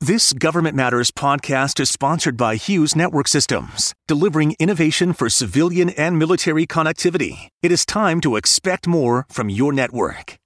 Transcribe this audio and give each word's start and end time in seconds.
This 0.00 0.32
Government 0.32 0.76
Matters 0.76 1.10
podcast 1.10 1.80
is 1.80 1.90
sponsored 1.90 2.36
by 2.36 2.54
Hughes 2.54 2.94
Network 2.94 3.26
Systems, 3.26 3.92
delivering 4.06 4.54
innovation 4.60 5.12
for 5.12 5.28
civilian 5.28 5.90
and 5.90 6.16
military 6.16 6.68
connectivity. 6.68 7.48
It 7.64 7.72
is 7.72 7.84
time 7.84 8.20
to 8.20 8.36
expect 8.36 8.86
more 8.86 9.26
from 9.28 9.50
your 9.50 9.72
network. 9.72 10.36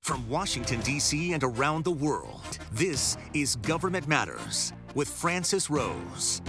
From 0.00 0.26
Washington, 0.30 0.80
D.C. 0.80 1.34
and 1.34 1.44
around 1.44 1.84
the 1.84 1.90
world, 1.90 2.56
this 2.72 3.18
is 3.34 3.56
Government 3.56 4.08
Matters 4.08 4.72
with 4.94 5.08
Francis 5.08 5.68
Rose. 5.68 6.40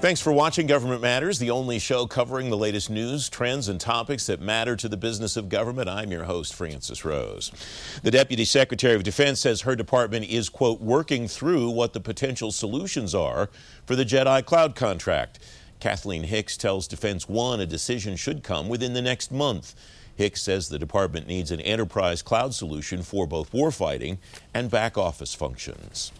Thanks 0.00 0.22
for 0.22 0.32
watching 0.32 0.66
Government 0.66 1.02
Matters, 1.02 1.38
the 1.38 1.50
only 1.50 1.78
show 1.78 2.06
covering 2.06 2.48
the 2.48 2.56
latest 2.56 2.88
news, 2.88 3.28
trends, 3.28 3.68
and 3.68 3.78
topics 3.78 4.24
that 4.28 4.40
matter 4.40 4.74
to 4.74 4.88
the 4.88 4.96
business 4.96 5.36
of 5.36 5.50
government. 5.50 5.90
I'm 5.90 6.10
your 6.10 6.24
host, 6.24 6.54
Francis 6.54 7.04
Rose. 7.04 7.52
The 8.02 8.10
Deputy 8.10 8.46
Secretary 8.46 8.94
of 8.94 9.02
Defense 9.02 9.40
says 9.40 9.60
her 9.60 9.76
department 9.76 10.24
is, 10.24 10.48
quote, 10.48 10.80
working 10.80 11.28
through 11.28 11.68
what 11.68 11.92
the 11.92 12.00
potential 12.00 12.50
solutions 12.50 13.14
are 13.14 13.50
for 13.84 13.94
the 13.94 14.06
JEDI 14.06 14.46
cloud 14.46 14.74
contract. 14.74 15.38
Kathleen 15.80 16.22
Hicks 16.22 16.56
tells 16.56 16.88
Defense 16.88 17.28
One 17.28 17.60
a 17.60 17.66
decision 17.66 18.16
should 18.16 18.42
come 18.42 18.70
within 18.70 18.94
the 18.94 19.02
next 19.02 19.30
month. 19.30 19.74
Hicks 20.20 20.42
says 20.42 20.68
the 20.68 20.78
department 20.78 21.26
needs 21.26 21.50
an 21.50 21.62
enterprise 21.62 22.20
cloud 22.20 22.52
solution 22.52 23.02
for 23.02 23.26
both 23.26 23.52
warfighting 23.52 24.18
and 24.52 24.70
back 24.70 24.98
office 24.98 25.34
functions. 25.34 26.12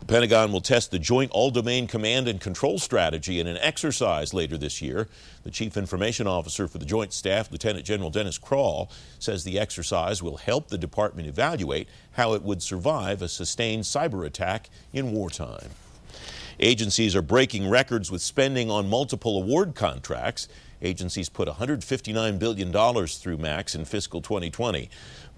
The 0.00 0.06
Pentagon 0.06 0.52
will 0.52 0.62
test 0.62 0.90
the 0.90 0.98
Joint 0.98 1.30
All 1.32 1.50
Domain 1.50 1.86
Command 1.86 2.28
and 2.28 2.40
Control 2.40 2.78
Strategy 2.78 3.40
in 3.40 3.46
an 3.46 3.58
exercise 3.58 4.32
later 4.32 4.56
this 4.56 4.80
year. 4.80 5.06
The 5.44 5.50
Chief 5.50 5.76
Information 5.76 6.26
Officer 6.26 6.66
for 6.66 6.78
the 6.78 6.86
Joint 6.86 7.12
Staff, 7.12 7.52
Lieutenant 7.52 7.84
General 7.84 8.08
Dennis 8.08 8.38
Crall, 8.38 8.90
says 9.18 9.44
the 9.44 9.58
exercise 9.58 10.22
will 10.22 10.38
help 10.38 10.68
the 10.68 10.78
department 10.78 11.28
evaluate 11.28 11.88
how 12.12 12.32
it 12.32 12.42
would 12.42 12.62
survive 12.62 13.20
a 13.20 13.28
sustained 13.28 13.84
cyber 13.84 14.24
attack 14.24 14.70
in 14.94 15.12
wartime. 15.12 15.68
Agencies 16.58 17.14
are 17.14 17.22
breaking 17.22 17.68
records 17.68 18.10
with 18.10 18.22
spending 18.22 18.70
on 18.70 18.88
multiple 18.88 19.36
award 19.36 19.74
contracts. 19.74 20.48
Agencies 20.82 21.28
put 21.28 21.48
$159 21.48 22.38
billion 22.38 22.72
through 22.72 23.38
MACs 23.38 23.74
in 23.74 23.84
fiscal 23.84 24.20
2020. 24.20 24.90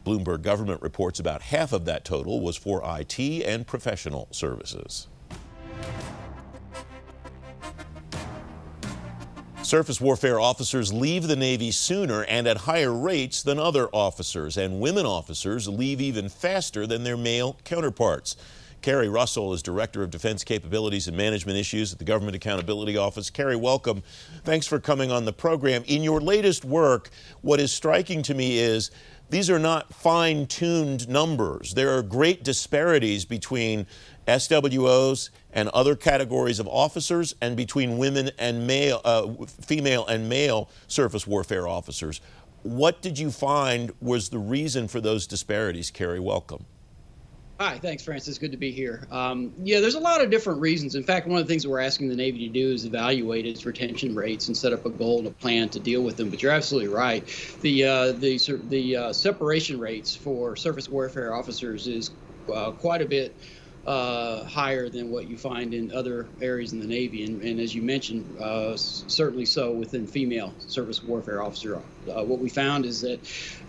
Bloomberg 0.04 0.42
government 0.42 0.82
reports 0.82 1.20
about 1.20 1.42
half 1.42 1.72
of 1.72 1.84
that 1.84 2.04
total 2.04 2.40
was 2.40 2.56
for 2.56 2.82
IT 2.84 3.18
and 3.18 3.66
professional 3.66 4.28
services. 4.30 5.08
Surface 9.62 9.98
warfare 9.98 10.38
officers 10.38 10.92
leave 10.92 11.26
the 11.26 11.36
Navy 11.36 11.70
sooner 11.70 12.24
and 12.24 12.46
at 12.46 12.58
higher 12.58 12.92
rates 12.92 13.42
than 13.42 13.58
other 13.58 13.88
officers, 13.88 14.58
and 14.58 14.78
women 14.78 15.06
officers 15.06 15.66
leave 15.66 16.02
even 16.02 16.28
faster 16.28 16.86
than 16.86 17.02
their 17.02 17.16
male 17.16 17.56
counterparts. 17.64 18.36
Cary 18.84 19.08
Russell 19.08 19.54
is 19.54 19.62
Director 19.62 20.02
of 20.02 20.10
Defense 20.10 20.44
Capabilities 20.44 21.08
and 21.08 21.16
Management 21.16 21.56
Issues 21.56 21.94
at 21.94 21.98
the 21.98 22.04
Government 22.04 22.36
Accountability 22.36 22.98
Office. 22.98 23.30
Cary, 23.30 23.56
welcome. 23.56 24.02
Thanks 24.44 24.66
for 24.66 24.78
coming 24.78 25.10
on 25.10 25.24
the 25.24 25.32
program. 25.32 25.84
In 25.86 26.02
your 26.02 26.20
latest 26.20 26.66
work, 26.66 27.08
what 27.40 27.60
is 27.60 27.72
striking 27.72 28.22
to 28.24 28.34
me 28.34 28.58
is 28.58 28.90
these 29.30 29.48
are 29.48 29.58
not 29.58 29.94
fine 29.94 30.46
tuned 30.46 31.08
numbers. 31.08 31.72
There 31.72 31.96
are 31.96 32.02
great 32.02 32.44
disparities 32.44 33.24
between 33.24 33.86
SWOs 34.28 35.30
and 35.54 35.70
other 35.70 35.96
categories 35.96 36.60
of 36.60 36.68
officers 36.68 37.34
and 37.40 37.56
between 37.56 37.96
women 37.96 38.32
and 38.38 38.66
male, 38.66 39.00
uh, 39.06 39.46
female 39.62 40.06
and 40.08 40.28
male 40.28 40.68
surface 40.88 41.26
warfare 41.26 41.66
officers. 41.66 42.20
What 42.64 43.00
did 43.00 43.18
you 43.18 43.30
find 43.30 43.92
was 44.02 44.28
the 44.28 44.38
reason 44.38 44.88
for 44.88 45.00
those 45.00 45.26
disparities, 45.26 45.90
Cary? 45.90 46.20
Welcome. 46.20 46.66
Hi, 47.60 47.78
thanks, 47.78 48.02
Francis. 48.02 48.36
Good 48.38 48.50
to 48.50 48.56
be 48.56 48.72
here. 48.72 49.06
Um, 49.12 49.52
yeah, 49.62 49.78
there's 49.78 49.94
a 49.94 50.00
lot 50.00 50.20
of 50.20 50.28
different 50.28 50.60
reasons. 50.60 50.96
In 50.96 51.04
fact, 51.04 51.28
one 51.28 51.38
of 51.38 51.46
the 51.46 51.52
things 51.52 51.62
that 51.62 51.70
we're 51.70 51.78
asking 51.78 52.08
the 52.08 52.16
Navy 52.16 52.48
to 52.48 52.52
do 52.52 52.72
is 52.72 52.84
evaluate 52.84 53.46
its 53.46 53.64
retention 53.64 54.12
rates 54.16 54.48
and 54.48 54.56
set 54.56 54.72
up 54.72 54.84
a 54.86 54.90
goal 54.90 55.18
and 55.18 55.28
a 55.28 55.30
plan 55.30 55.68
to 55.68 55.78
deal 55.78 56.02
with 56.02 56.16
them. 56.16 56.30
But 56.30 56.42
you're 56.42 56.50
absolutely 56.50 56.88
right. 56.88 57.24
The 57.60 57.84
uh, 57.84 58.12
the 58.12 58.40
the 58.64 58.96
uh, 58.96 59.12
separation 59.12 59.78
rates 59.78 60.16
for 60.16 60.56
surface 60.56 60.88
warfare 60.88 61.32
officers 61.32 61.86
is 61.86 62.10
uh, 62.52 62.72
quite 62.72 63.02
a 63.02 63.06
bit 63.06 63.36
uh, 63.86 64.44
higher 64.44 64.88
than 64.88 65.10
what 65.10 65.28
you 65.28 65.36
find 65.36 65.74
in 65.74 65.92
other 65.92 66.26
areas 66.40 66.72
in 66.72 66.80
the 66.80 66.86
Navy. 66.86 67.24
And, 67.24 67.42
and 67.42 67.60
as 67.60 67.74
you 67.74 67.82
mentioned, 67.82 68.38
uh, 68.40 68.76
certainly 68.76 69.44
so 69.44 69.72
within 69.72 70.06
female 70.06 70.54
surface 70.58 71.02
warfare 71.02 71.42
officer. 71.42 71.76
Uh, 71.76 72.24
what 72.24 72.38
we 72.38 72.48
found 72.48 72.86
is 72.86 73.02
that 73.02 73.20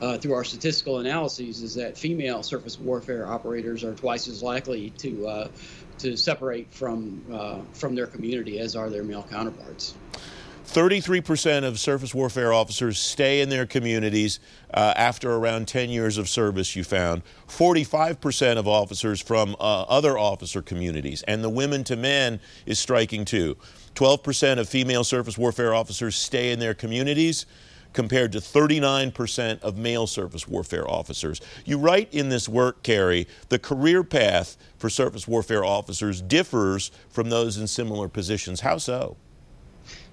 uh, 0.02 0.18
through 0.18 0.34
our 0.34 0.44
statistical 0.44 1.00
analyses 1.00 1.62
is 1.62 1.76
that 1.76 1.98
female 1.98 2.44
surface 2.44 2.80
warfare 2.80 3.28
operators 3.28 3.84
are 3.84 3.94
twice 3.94 4.28
as 4.28 4.42
likely 4.42 4.92
to 4.92 5.28
uh, 5.28 5.48
to 5.98 6.18
separate 6.18 6.74
from 6.74 7.24
uh, 7.32 7.60
from 7.74 7.96
their 7.96 8.08
community 8.08 8.60
as 8.60 8.76
are 8.76 8.90
their 8.90 9.04
male 9.04 9.26
counterparts. 9.30 9.96
33% 10.76 11.64
of 11.64 11.80
surface 11.80 12.14
warfare 12.14 12.52
officers 12.52 13.00
stay 13.00 13.40
in 13.40 13.48
their 13.48 13.66
communities 13.66 14.42
uh, 14.74 14.94
after 14.98 15.34
around 15.34 15.70
10 15.70 15.90
years 15.90 16.18
of 16.18 16.28
service, 16.28 16.76
you 16.76 16.84
found. 16.84 17.22
45% 17.48 18.58
of 18.58 18.68
officers 18.68 19.22
from 19.22 19.56
uh, 19.58 19.84
other 19.84 20.18
officer 20.18 20.62
communities. 20.62 21.24
And 21.30 21.42
the 21.42 21.50
women 21.50 21.86
to 21.86 21.96
men 21.96 22.42
is 22.66 22.78
striking 22.78 23.24
too. 23.24 23.56
12% 23.94 24.60
of 24.60 24.68
female 24.68 25.06
surface 25.06 25.38
warfare 25.38 25.74
officers 25.74 26.18
stay 26.18 26.52
in 26.52 26.60
their 26.60 26.74
communities 26.74 27.46
compared 27.94 28.34
to 28.34 28.40
39% 28.40 29.62
of 29.62 29.78
male 29.78 30.08
surface 30.08 30.46
warfare 30.46 30.92
officers. 30.92 31.40
You 31.64 31.78
write 31.78 32.14
in 32.14 32.28
this 32.28 32.50
work, 32.50 32.84
Cary, 32.84 33.30
the 33.48 33.60
career 33.60 34.04
path 34.04 34.58
for 34.78 34.90
surface 34.90 35.26
warfare 35.26 35.64
officers 35.64 36.22
differs 36.22 36.92
from 37.08 37.30
those 37.30 37.58
in 37.58 37.66
similar 37.68 38.10
positions. 38.10 38.60
How 38.60 38.78
so? 38.78 39.16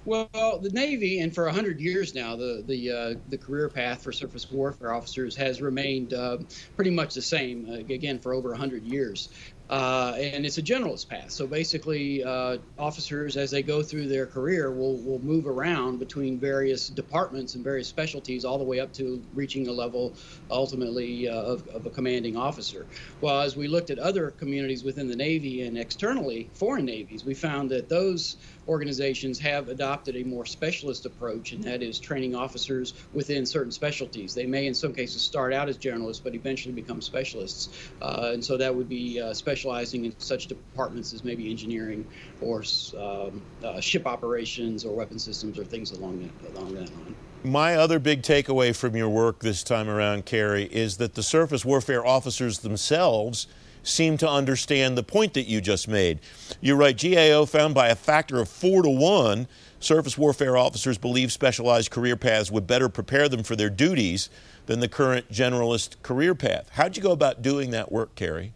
Well, 0.04 0.58
the 0.60 0.70
Navy, 0.72 1.20
and 1.20 1.32
for 1.32 1.44
100 1.44 1.80
years 1.80 2.14
now, 2.14 2.34
the 2.34 2.64
the 2.66 2.90
uh, 2.90 3.14
the 3.28 3.38
career 3.38 3.68
path 3.68 4.02
for 4.02 4.10
surface 4.10 4.50
warfare 4.50 4.92
officers 4.92 5.36
has 5.36 5.62
remained 5.62 6.12
uh, 6.12 6.38
pretty 6.74 6.90
much 6.90 7.14
the 7.14 7.22
same. 7.22 7.68
Uh, 7.70 7.74
again, 7.74 8.18
for 8.18 8.34
over 8.34 8.50
100 8.50 8.82
years. 8.82 9.28
Uh, 9.72 10.14
and 10.18 10.44
it's 10.44 10.58
a 10.58 10.62
generalist 10.62 11.08
path. 11.08 11.30
So 11.30 11.46
basically, 11.46 12.22
uh, 12.22 12.58
officers, 12.78 13.38
as 13.38 13.50
they 13.50 13.62
go 13.62 13.82
through 13.82 14.06
their 14.06 14.26
career, 14.26 14.70
will, 14.70 14.98
will 14.98 15.18
move 15.20 15.46
around 15.46 15.98
between 15.98 16.38
various 16.38 16.90
departments 16.90 17.54
and 17.54 17.64
various 17.64 17.88
specialties, 17.88 18.44
all 18.44 18.58
the 18.58 18.64
way 18.64 18.80
up 18.80 18.92
to 18.94 19.22
reaching 19.32 19.68
a 19.68 19.72
level 19.72 20.12
ultimately 20.50 21.26
uh, 21.26 21.40
of, 21.40 21.66
of, 21.68 21.86
a 21.86 21.90
commanding 21.90 22.36
officer. 22.36 22.84
Well, 23.22 23.40
as 23.40 23.56
we 23.56 23.66
looked 23.66 23.88
at 23.88 23.98
other 23.98 24.32
communities 24.32 24.84
within 24.84 25.08
the 25.08 25.16
Navy 25.16 25.62
and 25.62 25.78
externally, 25.78 26.50
foreign 26.52 26.84
navies, 26.84 27.24
we 27.24 27.32
found 27.32 27.70
that 27.70 27.88
those 27.88 28.36
organizations 28.68 29.38
have 29.38 29.68
adopted 29.68 30.16
a 30.16 30.24
more 30.24 30.46
specialist 30.46 31.06
approach, 31.06 31.52
and 31.52 31.62
that 31.64 31.82
is 31.82 31.98
training 31.98 32.34
officers 32.34 32.94
within 33.12 33.44
certain 33.44 33.72
specialties. 33.72 34.34
They 34.34 34.46
may, 34.46 34.66
in 34.66 34.74
some 34.74 34.94
cases, 34.94 35.22
start 35.22 35.52
out 35.52 35.68
as 35.68 35.76
generalists, 35.78 36.22
but 36.22 36.34
eventually 36.34 36.74
become 36.74 37.00
specialists. 37.00 37.68
Uh, 38.00 38.30
and 38.32 38.44
so 38.44 38.56
that 38.56 38.74
would 38.74 38.88
be 38.88 39.20
uh, 39.20 39.34
specializing 39.34 40.04
in 40.04 40.14
such 40.18 40.46
departments 40.46 41.12
as 41.12 41.24
maybe 41.24 41.50
engineering 41.50 42.06
or 42.40 42.62
um, 42.98 43.42
uh, 43.64 43.80
ship 43.80 44.06
operations 44.06 44.84
or 44.84 44.94
weapon 44.94 45.18
systems 45.18 45.58
or 45.58 45.64
things 45.64 45.92
along 45.92 46.20
that, 46.22 46.56
along 46.56 46.74
that 46.74 46.90
line. 46.96 47.14
My 47.44 47.74
other 47.74 47.98
big 47.98 48.22
takeaway 48.22 48.74
from 48.74 48.94
your 48.94 49.08
work 49.08 49.40
this 49.40 49.64
time 49.64 49.88
around, 49.88 50.26
Cary, 50.26 50.64
is 50.64 50.98
that 50.98 51.14
the 51.14 51.24
surface 51.24 51.64
warfare 51.64 52.06
officers 52.06 52.60
themselves 52.60 53.48
seem 53.82 54.16
to 54.18 54.28
understand 54.28 54.96
the 54.96 55.02
point 55.02 55.34
that 55.34 55.48
you 55.48 55.60
just 55.60 55.88
made. 55.88 56.20
You 56.60 56.74
write 56.76 57.02
GAO 57.02 57.44
found 57.44 57.74
by 57.74 57.88
a 57.88 57.96
factor 57.96 58.40
of 58.40 58.48
four 58.48 58.82
to 58.82 58.90
one, 58.90 59.48
surface 59.80 60.16
warfare 60.16 60.56
officers 60.56 60.98
believe 60.98 61.32
specialized 61.32 61.90
career 61.90 62.16
paths 62.16 62.50
would 62.50 62.66
better 62.66 62.88
prepare 62.88 63.28
them 63.28 63.42
for 63.42 63.56
their 63.56 63.70
duties 63.70 64.30
than 64.66 64.80
the 64.80 64.88
current 64.88 65.30
generalist 65.30 66.00
career 66.02 66.34
path. 66.34 66.68
How'd 66.72 66.96
you 66.96 67.02
go 67.02 67.12
about 67.12 67.42
doing 67.42 67.70
that 67.72 67.90
work, 67.90 68.14
Cary? 68.14 68.52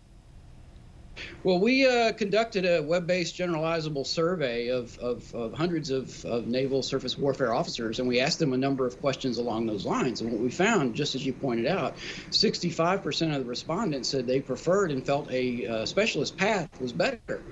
Well, 1.43 1.59
we 1.59 1.87
uh, 1.87 2.12
conducted 2.12 2.64
a 2.64 2.82
web-based 2.82 3.37
generalizable 3.37 4.06
survey 4.06 4.69
of, 4.69 4.99
of, 4.99 5.35
of 5.35 5.52
hundreds 5.52 5.91
of, 5.91 6.25
of, 6.25 6.46
naval 6.46 6.82
surface 6.82 7.17
warfare 7.17 7.55
officers, 7.55 7.99
and 7.99 8.08
we 8.08 8.20
asked 8.20 8.38
them 8.38 8.52
a 8.52 8.56
number 8.56 8.87
of 8.87 9.00
questions 9.00 9.38
along 9.38 9.67
those 9.67 9.85
lines. 9.85 10.20
And 10.20 10.32
what 10.32 10.41
we 10.41 10.50
found, 10.50 10.94
just 10.94 11.14
as 11.14 11.25
you 11.25 11.32
pointed 11.32 11.67
out, 11.67 11.96
65% 12.31 13.35
of 13.35 13.44
the 13.44 13.49
respondents 13.49 14.08
said 14.08 14.26
they 14.26 14.41
preferred 14.41 14.91
and 14.91 15.05
felt 15.05 15.31
a 15.31 15.67
uh, 15.67 15.87
specialist 15.87 16.37
path 16.37 16.69
was 16.81 16.93
better. 16.93 17.43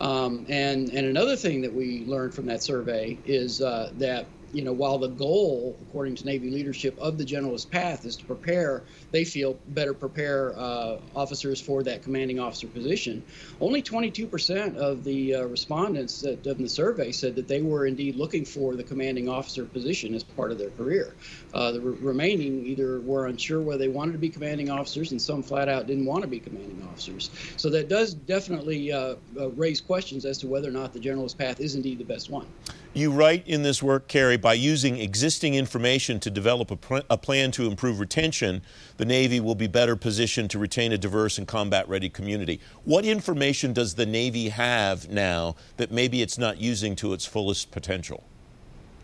Um, 0.00 0.46
and, 0.48 0.88
and 0.90 1.06
another 1.06 1.36
thing 1.36 1.62
that 1.62 1.72
we 1.72 2.04
learned 2.06 2.34
from 2.34 2.46
that 2.46 2.62
survey 2.62 3.18
is 3.24 3.60
uh, 3.60 3.92
that 3.98 4.26
you 4.52 4.62
know, 4.62 4.72
while 4.72 4.98
the 4.98 5.08
goal, 5.08 5.78
according 5.82 6.14
to 6.16 6.26
Navy 6.26 6.50
leadership, 6.50 6.96
of 6.98 7.18
the 7.18 7.24
generalist 7.24 7.70
path 7.70 8.04
is 8.04 8.16
to 8.16 8.24
prepare, 8.24 8.84
they 9.10 9.24
feel 9.24 9.58
better 9.68 9.94
prepare 9.94 10.54
uh, 10.56 10.98
officers 11.14 11.60
for 11.60 11.82
that 11.82 12.02
commanding 12.02 12.38
officer 12.38 12.68
position. 12.68 13.24
Only 13.60 13.82
22% 13.82 14.76
of 14.76 15.04
the 15.04 15.34
uh, 15.34 15.44
respondents 15.44 16.20
that 16.20 16.46
of 16.46 16.58
the 16.58 16.68
survey 16.68 17.12
said 17.12 17.34
that 17.36 17.48
they 17.48 17.62
were 17.62 17.86
indeed 17.86 18.16
looking 18.16 18.44
for 18.44 18.76
the 18.76 18.84
commanding 18.84 19.28
officer 19.28 19.64
position 19.64 20.14
as 20.14 20.22
part 20.22 20.52
of 20.52 20.58
their 20.58 20.70
career. 20.70 21.16
Uh, 21.54 21.72
the 21.72 21.80
re- 21.80 21.96
remaining 22.00 22.64
either 22.66 23.00
were 23.00 23.26
unsure 23.26 23.62
whether 23.62 23.78
they 23.78 23.88
wanted 23.88 24.12
to 24.12 24.18
be 24.18 24.28
commanding 24.28 24.70
officers, 24.70 25.12
and 25.12 25.20
some 25.20 25.42
flat 25.42 25.68
out 25.68 25.86
didn't 25.86 26.06
want 26.06 26.22
to 26.22 26.28
be 26.28 26.38
commanding 26.38 26.82
officers. 26.82 27.30
So 27.56 27.70
that 27.70 27.88
does 27.88 28.14
definitely 28.14 28.92
uh, 28.92 29.16
uh, 29.38 29.50
raise 29.50 29.80
questions 29.80 30.24
as 30.24 30.38
to 30.38 30.46
whether 30.46 30.68
or 30.68 30.72
not 30.72 30.92
the 30.92 31.00
generalist 31.00 31.38
path 31.38 31.60
is 31.60 31.74
indeed 31.74 31.98
the 31.98 32.04
best 32.04 32.30
one. 32.30 32.46
You 32.94 33.10
write 33.10 33.48
in 33.48 33.62
this 33.62 33.82
work, 33.82 34.06
Cary, 34.06 34.36
by 34.36 34.52
using 34.52 34.98
existing 34.98 35.54
information 35.54 36.20
to 36.20 36.30
develop 36.30 36.70
a, 36.70 37.02
a, 37.08 37.16
plan 37.16 37.50
to 37.52 37.66
improve 37.66 37.98
retention, 37.98 38.60
the 38.98 39.06
Navy 39.06 39.40
will 39.40 39.54
be 39.54 39.66
better 39.66 39.96
positioned 39.96 40.50
to 40.50 40.58
retain 40.58 40.92
a 40.92 40.98
diverse 40.98 41.38
and 41.38 41.48
combat 41.48 41.88
ready 41.88 42.10
community. 42.10 42.60
What 42.84 43.06
information 43.06 43.72
does 43.72 43.94
the 43.94 44.04
Navy 44.04 44.50
have 44.50 45.08
now 45.08 45.56
that 45.78 45.90
maybe 45.90 46.20
it's 46.20 46.36
not 46.36 46.60
using 46.60 46.94
to 46.96 47.14
its 47.14 47.24
fullest 47.24 47.70
potential? 47.70 48.24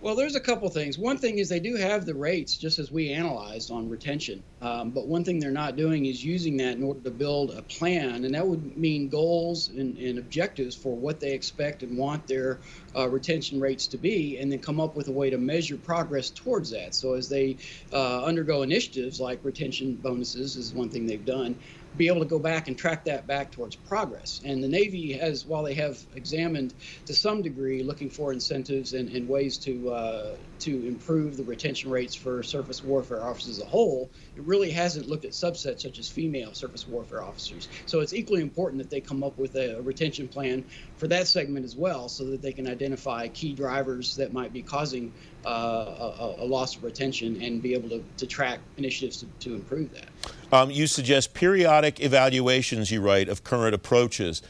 Well, 0.00 0.14
there's 0.14 0.36
a 0.36 0.40
couple 0.40 0.68
things. 0.70 0.96
One 0.96 1.18
thing 1.18 1.38
is 1.38 1.48
they 1.48 1.58
do 1.58 1.74
have 1.74 2.06
the 2.06 2.14
rates, 2.14 2.56
just 2.56 2.78
as 2.78 2.92
we 2.92 3.10
analyzed 3.10 3.72
on 3.72 3.88
retention. 3.88 4.44
Um, 4.60 4.92
but 4.92 5.08
one 5.08 5.24
thing 5.24 5.40
they're 5.40 5.50
not 5.50 5.74
doing 5.74 6.06
is 6.06 6.24
using 6.24 6.56
that 6.58 6.76
in 6.76 6.84
order 6.84 7.00
to 7.00 7.10
build 7.10 7.50
a 7.50 7.62
plan, 7.62 8.24
and 8.24 8.32
that 8.34 8.46
would 8.46 8.76
mean 8.76 9.08
goals 9.08 9.68
and, 9.68 9.98
and 9.98 10.20
objectives 10.20 10.76
for 10.76 10.96
what 10.96 11.18
they 11.18 11.32
expect 11.32 11.82
and 11.82 11.98
want 11.98 12.28
their 12.28 12.60
uh, 12.96 13.08
retention 13.08 13.58
rates 13.58 13.88
to 13.88 13.98
be, 13.98 14.38
and 14.38 14.52
then 14.52 14.60
come 14.60 14.78
up 14.78 14.94
with 14.94 15.08
a 15.08 15.12
way 15.12 15.30
to 15.30 15.38
measure 15.38 15.76
progress 15.76 16.30
towards 16.30 16.70
that. 16.70 16.94
So 16.94 17.14
as 17.14 17.28
they 17.28 17.58
uh, 17.92 18.24
undergo 18.24 18.62
initiatives 18.62 19.18
like 19.18 19.44
retention 19.44 19.96
bonuses 19.96 20.54
is 20.54 20.72
one 20.72 20.90
thing 20.90 21.06
they've 21.06 21.24
done 21.24 21.58
be 21.96 22.08
able 22.08 22.20
to 22.20 22.26
go 22.26 22.38
back 22.38 22.69
and 22.69 22.76
track 22.76 23.05
that 23.05 23.26
back 23.26 23.50
towards 23.50 23.76
progress. 23.76 24.40
And 24.44 24.62
the 24.62 24.69
Navy 24.69 25.12
has, 25.14 25.46
while 25.46 25.62
they 25.62 25.75
have 25.75 25.99
examined 26.14 26.75
to 27.06 27.14
some 27.14 27.43
degree, 27.43 27.82
looking 27.82 28.11
for 28.11 28.32
incentives 28.32 28.93
and, 28.93 29.08
and 29.08 29.29
ways 29.29 29.58
to 29.58 29.90
uh, 29.90 30.37
to 30.61 30.87
improve 30.87 31.37
the 31.37 31.44
retention 31.44 31.90
rates 31.90 32.14
for 32.14 32.43
surface 32.43 32.82
warfare 32.82 33.23
officers 33.23 33.58
as 33.58 33.62
a 33.62 33.67
whole, 33.67 34.11
it 34.37 34.43
really 34.43 34.70
hasn't 34.70 35.08
looked 35.08 35.25
at 35.25 35.32
subsets 35.32 35.81
such 35.81 35.99
as 35.99 36.08
female 36.08 36.52
surface 36.52 36.87
warfare 36.87 37.23
officers. 37.23 37.69
So 37.87 38.00
it's 38.00 38.12
equally 38.12 38.43
important 38.43 38.82
that 38.82 38.91
they 38.91 39.00
come 39.00 39.23
up 39.23 39.38
with 39.38 39.55
a, 39.55 39.79
a 39.79 39.82
retention 39.82 40.29
plan 40.29 40.64
for 40.96 41.08
that 41.08 41.29
segment 41.29 41.64
as 41.64 41.76
well, 41.76 42.08
so 42.08 42.25
that 42.26 42.43
they 42.43 42.52
can 42.52 42.69
identify 42.69 43.29
key 43.29 43.55
drivers 43.55 44.17
that 44.17 44.32
might 44.32 44.52
be 44.52 44.62
causing 44.62 45.12
uh, 45.46 45.49
a, 45.49 46.34
a, 46.41 46.44
loss 46.44 46.76
of 46.76 46.84
retention 46.84 47.41
and 47.43 47.62
be 47.62 47.75
able 47.75 47.88
to, 47.88 48.05
to 48.17 48.26
track 48.26 48.58
initiatives 48.76 49.19
to, 49.19 49.26
to 49.41 49.55
improve 49.55 49.93
that. 49.94 50.08
Um, 50.50 50.70
you 50.70 50.86
suggest 50.86 51.34
periodic 51.34 52.00
evaluations, 52.00 52.90
you 52.90 53.02
write, 53.02 53.28
of 53.28 53.44
current 53.44 53.74
approaches. 53.74 54.42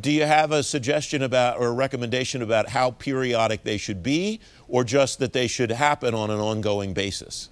Do 0.00 0.10
you 0.10 0.24
have 0.24 0.50
a 0.50 0.62
suggestion 0.62 1.22
about 1.22 1.58
or 1.58 1.68
a 1.68 1.72
recommendation 1.72 2.42
about 2.42 2.70
how 2.70 2.90
periodic 2.90 3.62
they 3.62 3.78
should 3.78 4.02
be, 4.02 4.40
or 4.68 4.82
just 4.82 5.20
that 5.20 5.32
they 5.32 5.46
should 5.46 5.70
happen 5.70 6.14
on 6.14 6.30
an 6.30 6.40
ongoing 6.40 6.92
basis? 6.92 7.48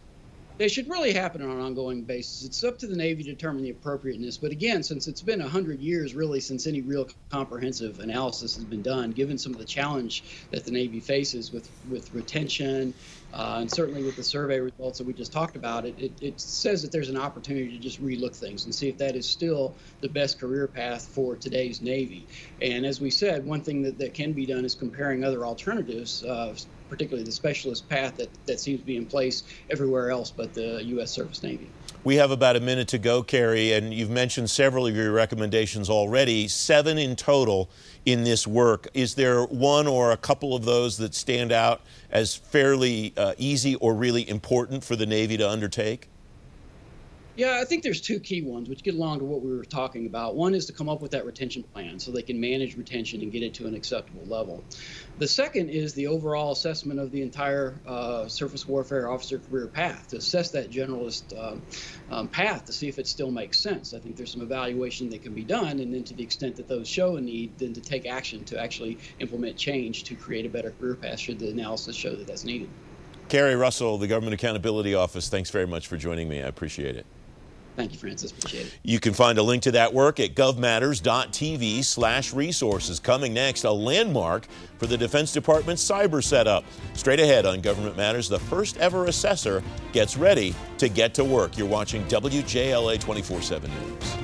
They 0.57 0.69
should 0.69 0.89
really 0.89 1.13
happen 1.13 1.43
on 1.43 1.51
an 1.51 1.61
ongoing 1.61 2.05
basis. 2.05 2.45
It's 2.45 2.63
up 2.63 2.79
to 2.79 2.87
the 2.87 2.97
Navy 2.97 3.25
to 3.25 3.31
determine 3.31 3.65
the 3.65 3.71
appropriateness. 3.71 4.39
But 4.39 4.53
again, 4.53 4.83
since 4.85 5.09
it's 5.09 5.23
been 5.23 5.41
100 5.41 5.81
years 5.81 6.15
really 6.15 6.41
since 6.41 6.67
any 6.67 6.81
real 6.81 7.09
comprehensive 7.31 7.99
analysis 7.99 8.55
has 8.55 8.65
been 8.65 8.83
done, 8.83 9.11
given 9.11 9.37
some 9.37 9.53
of 9.53 9.59
the 9.59 9.65
challenge 9.65 10.49
that 10.53 10.65
the 10.65 10.71
Navy 10.71 11.01
faces 11.01 11.51
with, 11.53 11.71
with 11.89 12.13
retention 12.13 12.95
uh, 13.33 13.59
and 13.61 13.71
certainly 13.71 14.05
with 14.05 14.15
the 14.15 14.23
survey 14.23 14.61
results 14.61 14.99
that 14.99 15.07
we 15.07 15.13
just 15.13 15.33
talked 15.33 15.57
about, 15.57 15.87
it, 15.87 15.99
it, 15.99 16.19
it 16.23 16.41
says 16.41 16.83
that 16.83 16.93
there's 16.93 17.09
an 17.09 17.17
opportunity 17.17 17.71
to 17.71 17.79
just 17.79 18.01
relook 18.01 18.37
things 18.37 18.65
and 18.65 18.73
see 18.73 18.89
if 18.89 18.99
that 18.99 19.17
is 19.17 19.29
still 19.29 19.77
the 20.03 20.09
best 20.09 20.39
career 20.39 20.69
path 20.69 21.09
for 21.13 21.37
today's 21.37 21.83
Navy. 21.83 22.29
And 22.61 22.87
as 22.87 23.01
we 23.01 23.11
said, 23.11 23.45
one 23.45 23.63
thing 23.65 23.83
that, 23.83 23.99
that 23.99 24.15
can 24.15 24.33
be 24.35 24.47
done 24.47 24.65
is 24.65 24.77
comparing 24.77 25.25
other 25.25 25.45
alternatives. 25.45 26.23
Uh, 26.23 26.55
particularly 26.95 27.25
the 27.25 27.33
specialist 27.33 27.89
path 27.89 28.17
that, 28.17 28.29
that 28.47 28.61
seems 28.61 28.79
to 28.79 28.87
be 28.87 28.97
in 28.97 29.05
place 29.05 29.43
everywhere 29.69 30.11
else 30.13 30.31
but 30.31 30.55
the 30.55 30.81
U.S. 30.85 31.11
Surface 31.11 31.43
Navy. 31.43 31.69
We 32.05 32.15
have 32.17 32.31
about 32.31 32.55
a 32.55 32.61
minute 32.61 32.87
to 32.89 32.99
go, 32.99 33.25
Cary, 33.25 33.73
and 33.73 33.93
you've 33.93 34.11
mentioned 34.11 34.49
several 34.49 34.87
of 34.87 34.95
your 34.95 35.11
recommendations 35.11 35.91
already, 35.91 36.47
seven 36.47 36.97
in 36.97 37.17
total 37.17 37.69
in 38.07 38.23
this 38.23 38.47
work. 38.47 38.87
Is 38.95 39.17
there 39.17 39.43
one 39.43 39.89
or 39.89 40.13
a 40.13 40.17
couple 40.17 40.55
of 40.55 40.65
those 40.65 40.99
that 40.99 41.17
stand 41.17 41.51
out 41.51 41.81
as 42.11 42.37
fairly 42.37 43.13
uh, 43.17 43.35
easy 43.39 43.75
or 43.77 43.93
really 43.95 44.29
important 44.29 44.85
for 44.85 44.95
the 44.95 45.07
Navy 45.07 45.37
to 45.37 45.51
undertake? 45.51 46.09
Yeah, 47.37 47.59
I 47.61 47.65
think 47.65 47.83
there's 47.83 48.01
two 48.01 48.21
key 48.21 48.43
ones 48.43 48.69
which 48.69 48.85
get 48.85 48.95
along 48.95 49.19
to 49.19 49.25
what 49.25 49.43
we 49.43 49.51
were 49.51 49.65
talking 49.65 50.07
about. 50.07 50.37
One 50.37 50.55
is 50.55 50.67
to 50.67 50.73
come 50.73 50.89
up 50.89 51.03
with 51.03 51.11
that 51.13 51.27
retention 51.27 51.65
plan 51.65 51.99
so 51.99 52.13
they 52.13 52.23
can 52.23 52.41
manage 52.41 52.77
retention 52.77 53.23
and 53.23 53.33
get 53.33 53.43
it 53.43 53.55
to 53.55 53.67
an 53.67 53.75
acceptable 53.75 54.25
level. 54.27 54.63
The 55.19 55.27
second 55.27 55.71
is 55.71 55.95
the 55.95 56.07
overall 56.07 56.53
assessment 56.53 57.01
of 57.01 57.11
the 57.11 57.23
entire 57.23 57.75
uh, 57.89 58.29
surface 58.29 58.69
warfare 58.69 59.11
officer 59.11 59.41
career 59.41 59.67
path 59.67 60.09
to 60.09 60.19
assess 60.19 60.53
that 60.53 60.71
generalist 60.71 61.37
uh, 61.37 61.57
um, 62.15 62.29
path 62.29 62.67
to 62.67 62.73
see 62.73 62.87
if 62.87 63.01
it 63.01 63.09
still 63.09 63.33
makes 63.33 63.59
sense. 63.59 63.95
I 63.95 63.99
think 63.99 64.15
there's 64.15 64.31
some 64.31 64.43
evaluation 64.43 65.11
that 65.11 65.25
can 65.25 65.35
be 65.35 65.43
done, 65.43 65.81
and 65.81 65.93
then 65.93 66.05
to 66.05 66.15
the 66.15 66.23
extent 66.23 66.55
that 66.57 66.69
those 66.69 66.87
show 66.87 67.17
a 67.17 67.21
need, 67.21 67.59
then 67.59 67.73
to 67.73 67.81
take 67.81 68.07
action 68.07 68.45
to 68.45 68.61
actually 68.61 68.97
implement 69.19 69.57
change 69.57 70.05
to 70.05 70.15
create 70.15 70.47
a 70.47 70.49
better 70.49 70.71
career 70.71 70.95
path 70.95 71.19
should 71.19 71.41
the 71.41 71.51
analysis 71.51 71.97
show 71.97 72.15
that 72.15 72.29
that's 72.29 72.45
needed. 72.45 72.69
Cary 73.29 73.57
Russell, 73.57 73.99
the 73.99 74.07
Government 74.07 74.35
Accountability 74.35 74.95
Office, 74.95 75.29
thanks 75.29 75.51
very 75.51 75.67
much 75.67 75.89
for 75.89 75.97
joining 75.97 76.29
me. 76.29 76.41
I 76.41 76.47
appreciate 76.47 76.95
it. 76.95 77.07
Thank 77.77 77.93
you, 77.93 77.99
Francis. 77.99 78.31
Appreciate 78.31 78.67
it. 78.67 78.79
You 78.83 79.01
can 79.01 79.13
find 79.15 79.37
a 79.37 79.43
link 79.43 79.63
to 79.65 79.73
that 79.73 79.93
work 79.93 80.21
at 80.21 80.35
govmatters.tv 80.35 81.85
slash 81.85 82.33
resources. 82.33 83.01
Coming 83.01 83.35
next, 83.35 83.65
a 83.65 83.73
landmark 83.73 84.47
for 84.79 84.87
the 84.87 84.97
Defense 84.97 85.33
Department's 85.33 85.89
cyber 85.89 86.23
setup. 86.23 86.65
Straight 86.95 87.21
ahead 87.21 87.47
on 87.47 87.61
Government 87.61 87.97
Matters, 87.97 88.29
the 88.29 88.39
first 88.39 88.77
ever 88.77 89.07
assessor 89.07 89.63
gets 89.93 90.17
ready 90.17 90.55
to 90.79 90.89
get 90.89 91.15
to 91.15 91.25
work. 91.25 91.59
You're 91.59 91.67
watching 91.67 92.05
WJLA 92.05 93.01
24 93.01 93.43
7 93.43 93.71
News. 93.71 94.24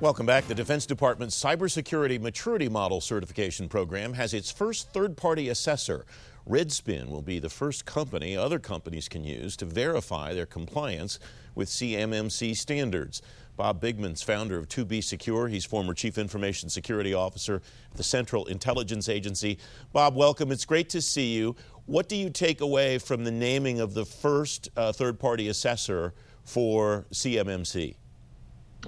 Welcome 0.00 0.24
back. 0.24 0.46
The 0.46 0.54
Defense 0.54 0.86
Department's 0.86 1.38
Cybersecurity 1.38 2.18
Maturity 2.18 2.70
Model 2.70 3.02
Certification 3.02 3.68
Program 3.68 4.14
has 4.14 4.32
its 4.32 4.50
first 4.50 4.94
third 4.94 5.14
party 5.14 5.50
assessor. 5.50 6.06
Redspin 6.48 7.10
will 7.10 7.20
be 7.20 7.38
the 7.38 7.50
first 7.50 7.84
company 7.84 8.34
other 8.34 8.58
companies 8.58 9.10
can 9.10 9.24
use 9.24 9.58
to 9.58 9.66
verify 9.66 10.32
their 10.32 10.46
compliance 10.46 11.18
with 11.54 11.68
CMMC 11.68 12.56
standards. 12.56 13.20
Bob 13.58 13.82
Bigman's 13.82 14.22
founder 14.22 14.56
of 14.56 14.68
2BSecure. 14.68 15.50
He's 15.50 15.66
former 15.66 15.92
Chief 15.92 16.16
Information 16.16 16.70
Security 16.70 17.12
Officer 17.12 17.56
at 17.90 17.98
the 17.98 18.02
Central 18.02 18.46
Intelligence 18.46 19.06
Agency. 19.06 19.58
Bob, 19.92 20.16
welcome. 20.16 20.50
It's 20.50 20.64
great 20.64 20.88
to 20.88 21.02
see 21.02 21.34
you. 21.34 21.56
What 21.84 22.08
do 22.08 22.16
you 22.16 22.30
take 22.30 22.62
away 22.62 22.96
from 22.96 23.24
the 23.24 23.30
naming 23.30 23.80
of 23.80 23.92
the 23.92 24.06
first 24.06 24.70
uh, 24.78 24.92
third 24.92 25.20
party 25.20 25.48
assessor 25.48 26.14
for 26.42 27.04
CMMC? 27.12 27.96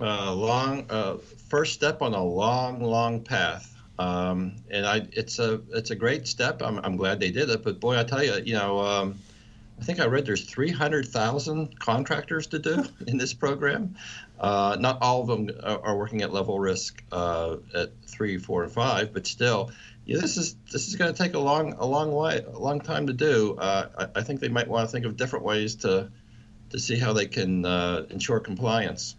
Uh, 0.01 0.35
long 0.35 0.87
uh, 0.91 1.17
first 1.49 1.75
step 1.75 2.03
on 2.03 2.15
a 2.15 2.23
long, 2.23 2.83
long 2.83 3.23
path. 3.23 3.69
Um, 3.99 4.57
and 4.71 4.87
I, 4.87 5.07
it's 5.13 5.39
a 5.39 5.61
it's 5.71 5.91
a 5.91 5.95
great 5.95 6.27
step. 6.27 6.63
I'm, 6.63 6.79
I'm 6.79 6.97
glad 6.97 7.21
they 7.21 7.31
did 7.31 7.51
it. 7.51 7.63
But 7.63 7.79
boy, 7.79 7.99
I 7.99 8.05
tell 8.05 8.25
you, 8.25 8.41
you 8.45 8.55
know, 8.55 8.81
um, 8.81 9.19
I 9.79 9.85
think 9.85 10.01
I 10.01 10.07
read 10.07 10.27
there's 10.27 10.45
300,000 10.45 11.79
contractors 11.79 12.47
to 12.49 12.59
do 12.59 12.85
in 13.07 13.19
this 13.19 13.35
program. 13.35 13.97
Uh, 14.39 14.77
not 14.79 14.99
all 15.03 15.23
of 15.23 15.27
them 15.29 15.51
are, 15.63 15.97
working 15.97 16.23
at 16.23 16.33
level 16.33 16.59
risk 16.59 17.03
uh, 17.13 17.57
at 17.75 17.91
three, 18.07 18.39
four, 18.39 18.65
and 18.65 18.73
five, 18.73 19.13
but 19.13 19.27
still, 19.27 19.71
yeah, 20.05 20.19
this 20.19 20.37
is 20.37 20.57
this 20.73 20.89
is 20.89 20.97
going 20.97 21.13
to 21.13 21.17
take 21.17 21.35
a 21.35 21.39
long 21.39 21.75
a 21.75 21.87
long 21.87 22.13
way 22.13 22.45
a 22.53 22.59
long 22.59 22.81
time 22.81 23.07
to 23.07 23.13
do. 23.13 23.57
Uh, 23.57 23.89
I, 23.99 24.21
I, 24.21 24.23
think 24.23 24.41
they 24.41 24.49
might 24.49 24.67
want 24.67 24.89
to 24.89 24.93
think 24.93 25.05
of 25.05 25.17
different 25.17 25.45
ways 25.45 25.77
to 25.77 26.11
to 26.71 26.79
see 26.79 26.97
how 26.97 27.13
they 27.13 27.27
can 27.27 27.65
uh, 27.65 28.07
ensure 28.11 28.41
compliance. 28.41 29.15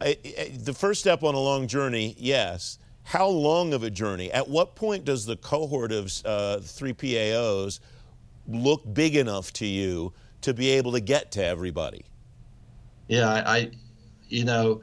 I, 0.00 0.16
I, 0.38 0.52
the 0.56 0.74
first 0.74 1.00
step 1.00 1.22
on 1.22 1.34
a 1.34 1.40
long 1.40 1.66
journey, 1.66 2.14
yes. 2.18 2.78
How 3.04 3.26
long 3.26 3.72
of 3.72 3.82
a 3.82 3.90
journey? 3.90 4.30
At 4.30 4.48
what 4.48 4.74
point 4.74 5.04
does 5.04 5.24
the 5.24 5.36
cohort 5.36 5.92
of 5.92 6.12
uh, 6.24 6.58
three 6.60 6.92
PAOs 6.92 7.80
look 8.46 8.82
big 8.92 9.16
enough 9.16 9.52
to 9.54 9.66
you 9.66 10.12
to 10.42 10.52
be 10.54 10.70
able 10.70 10.92
to 10.92 11.00
get 11.00 11.32
to 11.32 11.44
everybody? 11.44 12.04
Yeah, 13.08 13.28
I, 13.28 13.56
I 13.56 13.70
you 14.28 14.44
know, 14.44 14.82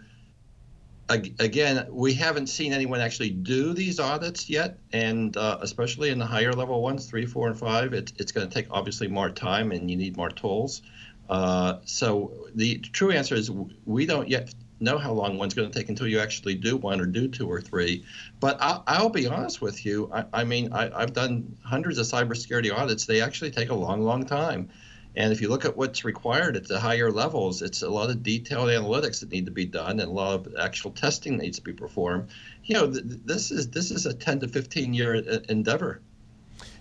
again, 1.07 1.85
we 1.91 2.13
haven't 2.13 2.47
seen 2.47 2.73
anyone 2.73 2.99
actually 2.99 3.29
do 3.29 3.73
these 3.73 3.99
audits 3.99 4.49
yet, 4.49 4.79
and 4.91 5.37
uh, 5.37 5.59
especially 5.61 6.09
in 6.09 6.17
the 6.17 6.25
higher 6.25 6.51
level 6.51 6.81
ones, 6.81 7.05
three, 7.05 7.27
four, 7.27 7.47
and 7.47 7.57
five, 7.57 7.93
it's 7.93 8.11
it's 8.17 8.31
going 8.31 8.47
to 8.47 8.53
take 8.53 8.67
obviously 8.71 9.07
more 9.07 9.29
time, 9.29 9.71
and 9.71 9.89
you 9.89 9.97
need 9.97 10.17
more 10.17 10.29
tools. 10.29 10.81
Uh, 11.29 11.77
so 11.85 12.47
the 12.55 12.79
true 12.79 13.11
answer 13.11 13.35
is 13.35 13.51
we 13.85 14.05
don't 14.05 14.29
yet 14.29 14.53
know 14.79 14.97
how 14.97 15.11
long 15.11 15.37
one's 15.37 15.53
going 15.53 15.69
to 15.69 15.77
take 15.77 15.89
until 15.89 16.07
you 16.07 16.19
actually 16.19 16.55
do 16.55 16.75
one 16.77 16.99
or 16.99 17.05
do 17.05 17.27
two 17.27 17.49
or 17.49 17.61
three. 17.61 18.05
But 18.39 18.57
I'll, 18.59 18.83
I'll 18.87 19.09
be 19.09 19.27
honest 19.27 19.61
with 19.61 19.85
you. 19.85 20.09
I, 20.13 20.25
I 20.33 20.43
mean, 20.43 20.73
I, 20.73 20.99
have 20.99 21.13
done 21.13 21.57
hundreds 21.63 21.97
of 21.97 22.05
cybersecurity 22.05 22.75
audits. 22.75 23.05
They 23.05 23.21
actually 23.21 23.51
take 23.51 23.69
a 23.69 23.75
long, 23.75 24.01
long 24.01 24.25
time. 24.25 24.69
And 25.17 25.31
if 25.31 25.41
you 25.41 25.47
look 25.47 25.63
at 25.63 25.77
what's 25.77 26.03
required 26.03 26.57
at 26.57 26.67
the 26.67 26.79
higher 26.79 27.09
levels, 27.09 27.61
it's 27.61 27.81
a 27.81 27.89
lot 27.89 28.09
of 28.09 28.21
detailed 28.21 28.67
analytics 28.67 29.21
that 29.21 29.31
need 29.31 29.45
to 29.45 29.51
be 29.51 29.65
done 29.65 29.99
and 29.99 30.09
a 30.09 30.13
lot 30.13 30.45
of 30.45 30.55
actual 30.59 30.91
testing 30.91 31.37
needs 31.37 31.57
to 31.57 31.63
be 31.63 31.71
performed. 31.71 32.29
You 32.65 32.75
know, 32.75 32.91
th- 32.91 33.03
this 33.23 33.51
is 33.51 33.69
this 33.69 33.91
is 33.91 34.05
a 34.05 34.13
10 34.13 34.41
to 34.41 34.47
15 34.47 34.93
year 34.93 35.15
uh, 35.15 35.39
endeavor. 35.47 36.01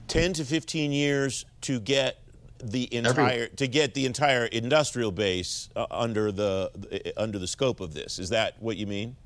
10 0.08 0.34
to 0.34 0.44
15 0.44 0.90
years 0.90 1.46
to 1.62 1.78
get 1.78 2.23
the 2.62 2.92
entire 2.94 3.44
Every, 3.44 3.48
to 3.56 3.66
get 3.66 3.94
the 3.94 4.06
entire 4.06 4.46
industrial 4.46 5.12
base 5.12 5.68
uh, 5.76 5.86
under 5.90 6.32
the 6.32 6.70
uh, 6.92 7.20
under 7.20 7.38
the 7.38 7.46
scope 7.46 7.80
of 7.80 7.94
this. 7.94 8.18
Is 8.18 8.30
that 8.30 8.54
what 8.60 8.76
you 8.76 8.86
mean? 8.86 9.16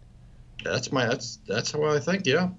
That's 0.64 0.90
my 0.90 1.06
that's 1.06 1.38
that's 1.46 1.72
how 1.72 1.84
I 1.84 2.00
think. 2.00 2.26
Yeah. 2.26 2.50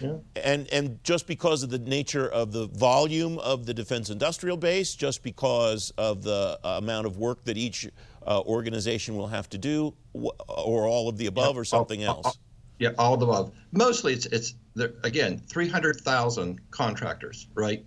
Yeah. 0.00 0.16
And 0.42 0.68
and 0.72 1.02
just 1.04 1.26
because 1.26 1.62
of 1.62 1.70
the 1.70 1.78
nature 1.78 2.28
of 2.28 2.52
the 2.52 2.66
volume 2.66 3.38
of 3.38 3.66
the 3.66 3.74
defense 3.74 4.10
industrial 4.10 4.56
base, 4.56 4.94
just 4.94 5.22
because 5.22 5.92
of 5.96 6.22
the 6.22 6.58
uh, 6.64 6.78
amount 6.78 7.06
of 7.06 7.18
work 7.18 7.44
that 7.44 7.56
each 7.56 7.88
uh, 8.26 8.40
organization 8.42 9.16
will 9.16 9.28
have 9.28 9.48
to 9.50 9.58
do, 9.58 9.94
or 10.12 10.86
all 10.86 11.08
of 11.08 11.16
the 11.16 11.26
above, 11.26 11.54
yeah, 11.54 11.60
or 11.60 11.64
something 11.64 12.06
all, 12.06 12.16
else. 12.16 12.26
All, 12.26 12.36
yeah, 12.78 12.90
all 12.98 13.14
of 13.14 13.20
the 13.20 13.26
above. 13.26 13.52
Mostly, 13.72 14.12
it's 14.12 14.26
it's 14.26 14.54
again 15.02 15.38
three 15.38 15.68
hundred 15.68 16.00
thousand 16.00 16.60
contractors, 16.70 17.48
right, 17.54 17.84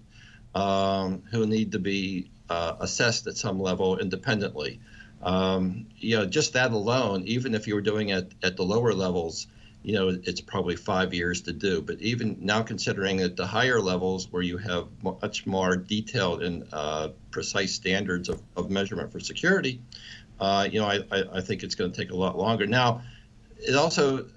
um, 0.56 1.24
who 1.32 1.46
need 1.46 1.72
to 1.74 1.80
be 1.80 2.30
uh, 2.50 2.76
assessed 2.80 3.28
at 3.28 3.38
some 3.38 3.60
level 3.60 3.98
independently. 3.98 4.80
Um, 5.22 5.88
you 5.98 6.18
know, 6.18 6.26
just 6.26 6.54
that 6.54 6.72
alone, 6.72 7.24
even 7.26 7.54
if 7.54 7.68
you 7.68 7.76
were 7.76 7.82
doing 7.82 8.10
it 8.10 8.34
at 8.42 8.56
the 8.56 8.64
lower 8.64 8.94
levels 8.94 9.48
you 9.82 9.94
know, 9.94 10.10
it's 10.24 10.42
probably 10.42 10.76
five 10.76 11.14
years 11.14 11.42
to 11.44 11.54
do. 11.54 11.82
But 11.82 12.02
even 12.02 12.38
now, 12.42 12.62
considering 12.62 13.22
at 13.22 13.36
the 13.36 13.48
higher 13.48 13.80
levels 13.80 14.32
where 14.32 14.42
you 14.42 14.58
have 14.58 14.88
much 15.02 15.48
more 15.48 15.78
detailed 15.78 16.44
and 16.44 16.68
uh, 16.74 17.10
precise 17.32 17.74
standards 17.74 18.28
of, 18.30 18.42
of 18.58 18.70
measurement 18.70 19.12
for 19.12 19.20
security, 19.20 19.82
uh, 20.40 20.68
you 20.70 20.80
know, 20.80 20.88
I, 20.88 21.04
I 21.34 21.42
think 21.42 21.64
it's 21.64 21.76
going 21.76 21.92
to 21.92 21.98
take 21.98 22.12
a 22.12 22.16
lot 22.16 22.38
longer. 22.38 22.66
Now, 22.68 23.02
it 23.58 23.76
also 23.76 24.28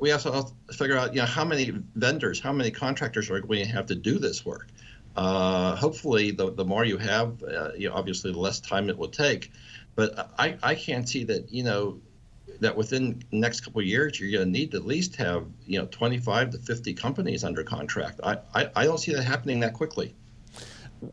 we 0.00 0.10
also 0.10 0.32
have 0.32 0.52
to 0.68 0.74
figure 0.74 0.96
out, 0.96 1.14
you 1.14 1.20
know, 1.20 1.26
how 1.26 1.44
many 1.44 1.70
vendors, 1.94 2.40
how 2.40 2.52
many 2.52 2.70
contractors 2.70 3.30
are 3.30 3.40
going 3.40 3.64
to 3.64 3.72
have 3.72 3.86
to 3.86 3.94
do 3.94 4.18
this 4.18 4.44
work. 4.44 4.68
Uh, 5.16 5.76
hopefully, 5.76 6.30
the, 6.30 6.52
the 6.52 6.64
more 6.64 6.84
you 6.84 6.98
have, 6.98 7.42
uh, 7.42 7.72
you 7.76 7.88
know, 7.88 7.94
obviously, 7.94 8.32
the 8.32 8.38
less 8.38 8.60
time 8.60 8.88
it 8.88 8.96
will 8.96 9.08
take. 9.08 9.52
But 9.94 10.30
I, 10.38 10.56
I 10.62 10.74
can't 10.74 11.08
see 11.08 11.24
that, 11.24 11.52
you 11.52 11.62
know, 11.62 12.00
that 12.60 12.76
within 12.76 13.22
the 13.30 13.38
next 13.38 13.60
couple 13.60 13.80
of 13.80 13.86
years 13.86 14.18
you're 14.18 14.30
going 14.30 14.46
to 14.46 14.50
need 14.50 14.70
to 14.70 14.76
at 14.76 14.86
least 14.86 15.16
have 15.16 15.46
you 15.66 15.78
know 15.78 15.86
25 15.86 16.50
to 16.50 16.58
50 16.58 16.94
companies 16.94 17.44
under 17.44 17.62
contract. 17.62 18.20
I, 18.22 18.38
I, 18.54 18.70
I 18.76 18.84
don't 18.84 18.98
see 18.98 19.12
that 19.14 19.22
happening 19.22 19.60
that 19.60 19.74
quickly. 19.74 20.14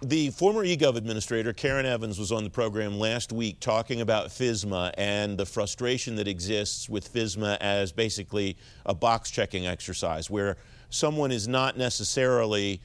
The 0.04 0.30
former 0.30 0.64
eGov 0.64 0.96
administrator, 0.98 1.52
Karen 1.52 1.88
Evans, 1.88 2.20
was 2.20 2.32
on 2.32 2.44
the 2.44 2.50
program 2.52 3.00
last 3.00 3.34
week 3.34 3.60
talking 3.60 4.02
about 4.02 4.28
FISMA 4.28 4.94
and 4.98 5.36
the 5.36 5.48
frustration 5.48 6.16
that 6.18 6.28
exists 6.28 6.88
with 6.88 7.12
FISMA 7.12 7.58
as 7.60 7.92
basically 7.92 8.56
a 8.86 8.94
box 8.94 9.32
checking 9.32 9.66
exercise 9.66 10.30
where 10.30 10.58
someone 10.92 11.32
is 11.32 11.48
not 11.48 11.76
necessarily 11.76 12.82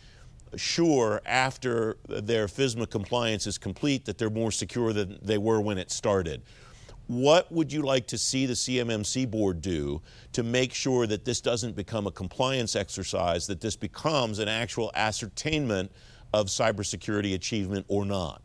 sure 0.56 1.20
after 1.26 1.96
their 2.08 2.46
FISMA 2.46 2.88
compliance 2.88 3.46
is 3.46 3.58
complete 3.58 4.04
that 4.04 4.18
they're 4.18 4.30
more 4.30 4.50
secure 4.50 4.92
than 4.92 5.18
they 5.22 5.38
were 5.38 5.60
when 5.60 5.78
it 5.78 5.90
started. 5.90 6.42
What 7.06 7.52
would 7.52 7.70
you 7.70 7.82
like 7.82 8.06
to 8.08 8.18
see 8.18 8.46
the 8.46 8.54
CMMC 8.54 9.30
board 9.30 9.60
do 9.60 10.00
to 10.32 10.42
make 10.42 10.72
sure 10.72 11.06
that 11.06 11.24
this 11.24 11.40
doesn't 11.40 11.76
become 11.76 12.06
a 12.06 12.10
compliance 12.10 12.74
exercise, 12.74 13.46
that 13.46 13.60
this 13.60 13.76
becomes 13.76 14.38
an 14.38 14.48
actual 14.48 14.90
ascertainment 14.94 15.92
of 16.32 16.46
cybersecurity 16.46 17.34
achievement 17.34 17.84
or 17.88 18.06
not? 18.06 18.40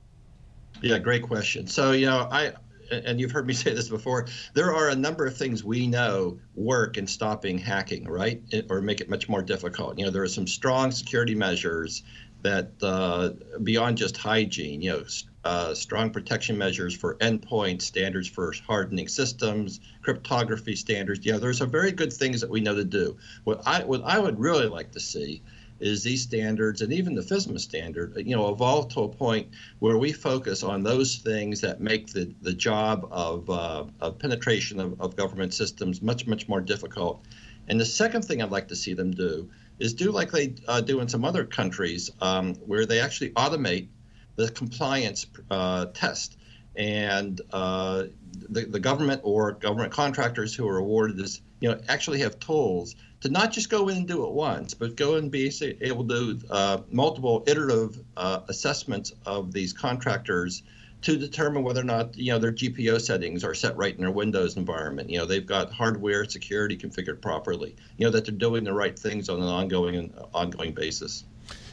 Yeah, 0.82 1.00
great 1.00 1.24
question. 1.24 1.68
So, 1.68 1.94
you 1.94 2.06
know, 2.06 2.28
I 2.32 2.54
and 2.91 3.19
you've 3.19 3.31
heard 3.31 3.48
me 3.48 3.53
say 3.55 3.74
this 3.74 3.89
before, 3.89 4.27
there 4.53 4.74
are 4.74 4.89
a 4.89 4.96
number 4.96 5.25
of 5.25 5.36
things 5.36 5.63
we 5.63 5.88
know 5.88 6.39
work 6.55 6.98
in 6.98 7.08
stopping 7.08 7.58
hacking, 7.58 8.05
right? 8.05 8.41
or 8.69 8.81
make 8.81 9.01
it 9.01 9.10
much 9.10 9.29
more 9.29 9.41
difficult. 9.41 9.98
You 9.98 10.05
know, 10.05 10.12
there 10.12 10.24
are 10.24 10.27
some 10.27 10.48
strong 10.48 10.91
security 10.91 11.36
measures 11.36 12.03
that 12.41 12.72
uh, 12.81 13.31
beyond 13.63 13.98
just 13.98 14.17
hygiene, 14.17 14.81
you 14.81 14.91
know, 14.91 15.03
uh, 15.43 15.74
strong 15.74 16.10
protection 16.10 16.58
measures 16.58 16.96
for 16.96 17.15
endpoints, 17.15 17.84
standards 17.84 18.27
for 18.27 18.53
hardening 18.65 19.08
systems, 19.08 19.79
cryptography 20.01 20.75
standards. 20.75 21.25
Yeah, 21.25 21.38
there's 21.38 21.58
some 21.58 21.72
very 21.72 21.91
good 21.91 22.12
things 22.12 22.41
that 22.41 22.50
we 22.50 22.60
know 22.60 22.75
to 22.75 22.84
do. 22.84 23.17
What 23.46 23.62
I 23.65 23.84
what 23.84 24.03
I 24.03 24.19
would 24.19 24.39
really 24.39 24.67
like 24.67 24.91
to 24.91 25.00
see 25.00 25.41
is 25.79 26.03
these 26.03 26.24
standards 26.24 26.81
and 26.81 26.91
even 26.93 27.15
the 27.15 27.21
FISMA 27.21 27.59
standard, 27.59 28.13
you 28.17 28.36
know, 28.36 28.50
evolve 28.50 28.89
to 28.89 29.01
a 29.01 29.09
point 29.09 29.50
where 29.79 29.98
we 29.98 30.12
focus 30.12 30.63
on 30.63 30.83
those 30.83 31.17
things 31.17 31.62
that 31.62 31.79
make 31.79 32.07
the, 32.07 32.33
the 32.41 32.53
job 32.53 33.07
of, 33.12 33.50
uh, 33.50 33.86
of 34.00 34.19
penetration 34.19 34.79
of, 34.79 35.00
of 35.00 35.15
government 35.15 35.53
systems 35.53 36.01
much, 36.01 36.27
much 36.27 36.48
more 36.48 36.62
difficult. 36.62 37.25
And 37.67 37.79
the 37.79 37.86
second 37.86 38.24
thing 38.24 38.41
I'd 38.41 38.51
like 38.51 38.67
to 38.69 38.75
see 38.75 38.93
them 38.93 39.12
do 39.12 39.50
is 39.79 39.93
do 39.93 40.12
like 40.12 40.31
they 40.31 40.55
uh, 40.67 40.81
do 40.81 41.00
in 41.00 41.07
some 41.07 41.24
other 41.24 41.45
countries, 41.45 42.09
um, 42.21 42.55
where 42.55 42.86
they 42.86 43.00
actually 43.00 43.29
automate 43.31 43.88
the 44.36 44.50
compliance 44.50 45.27
uh, 45.51 45.86
test. 45.93 46.38
And 46.75 47.39
uh, 47.51 48.05
the, 48.50 48.65
the 48.65 48.79
government 48.79 49.21
or 49.24 49.53
government 49.53 49.91
contractors 49.91 50.55
who 50.55 50.67
are 50.67 50.77
awarded 50.77 51.17
this, 51.17 51.41
you 51.60 51.70
know, 51.70 51.80
actually 51.88 52.20
have 52.20 52.39
tools 52.39 52.96
to 53.22 53.30
not 53.30 53.51
just 53.51 53.70
go 53.70 53.89
in 53.89 53.98
and 53.98 54.08
do 54.08 54.25
it 54.25 54.32
once, 54.32 54.74
but 54.74 54.96
go 54.96 55.16
and 55.16 55.30
be 55.30 55.51
able 55.82 56.08
to 56.08 56.38
do 56.38 56.48
uh, 56.50 56.80
multiple 56.89 57.44
iterative 57.48 58.00
uh, 58.16 58.42
assessments 58.48 59.12
of 59.25 59.51
these 59.51 59.74
contractors 59.74 60.63
to 61.01 61.18
determine 61.18 61.63
whether 61.63 61.80
or 61.80 61.86
not 61.86 62.16
you 62.18 62.32
know 62.32 62.39
their 62.39 62.51
GPO 62.51 63.00
settings 63.00 63.44
are 63.44 63.54
set 63.54 63.75
right 63.78 63.94
in 63.94 64.01
their 64.01 64.12
Windows 64.12 64.58
environment. 64.58 65.10
You 65.10 65.20
know 65.20 65.25
they've 65.25 65.46
got 65.46 65.72
hardware 65.72 66.25
security 66.25 66.78
configured 66.78 67.22
properly. 67.22 67.75
You 67.98 68.06
know 68.06 68.12
that 68.12 68.25
they're 68.25 68.36
doing 68.36 68.63
the 68.63 68.74
right 68.74 68.98
things 68.98 69.30
on 69.30 69.38
an 69.38 69.48
ongoing 69.48 70.13
ongoing 70.34 70.74
basis. 70.74 71.24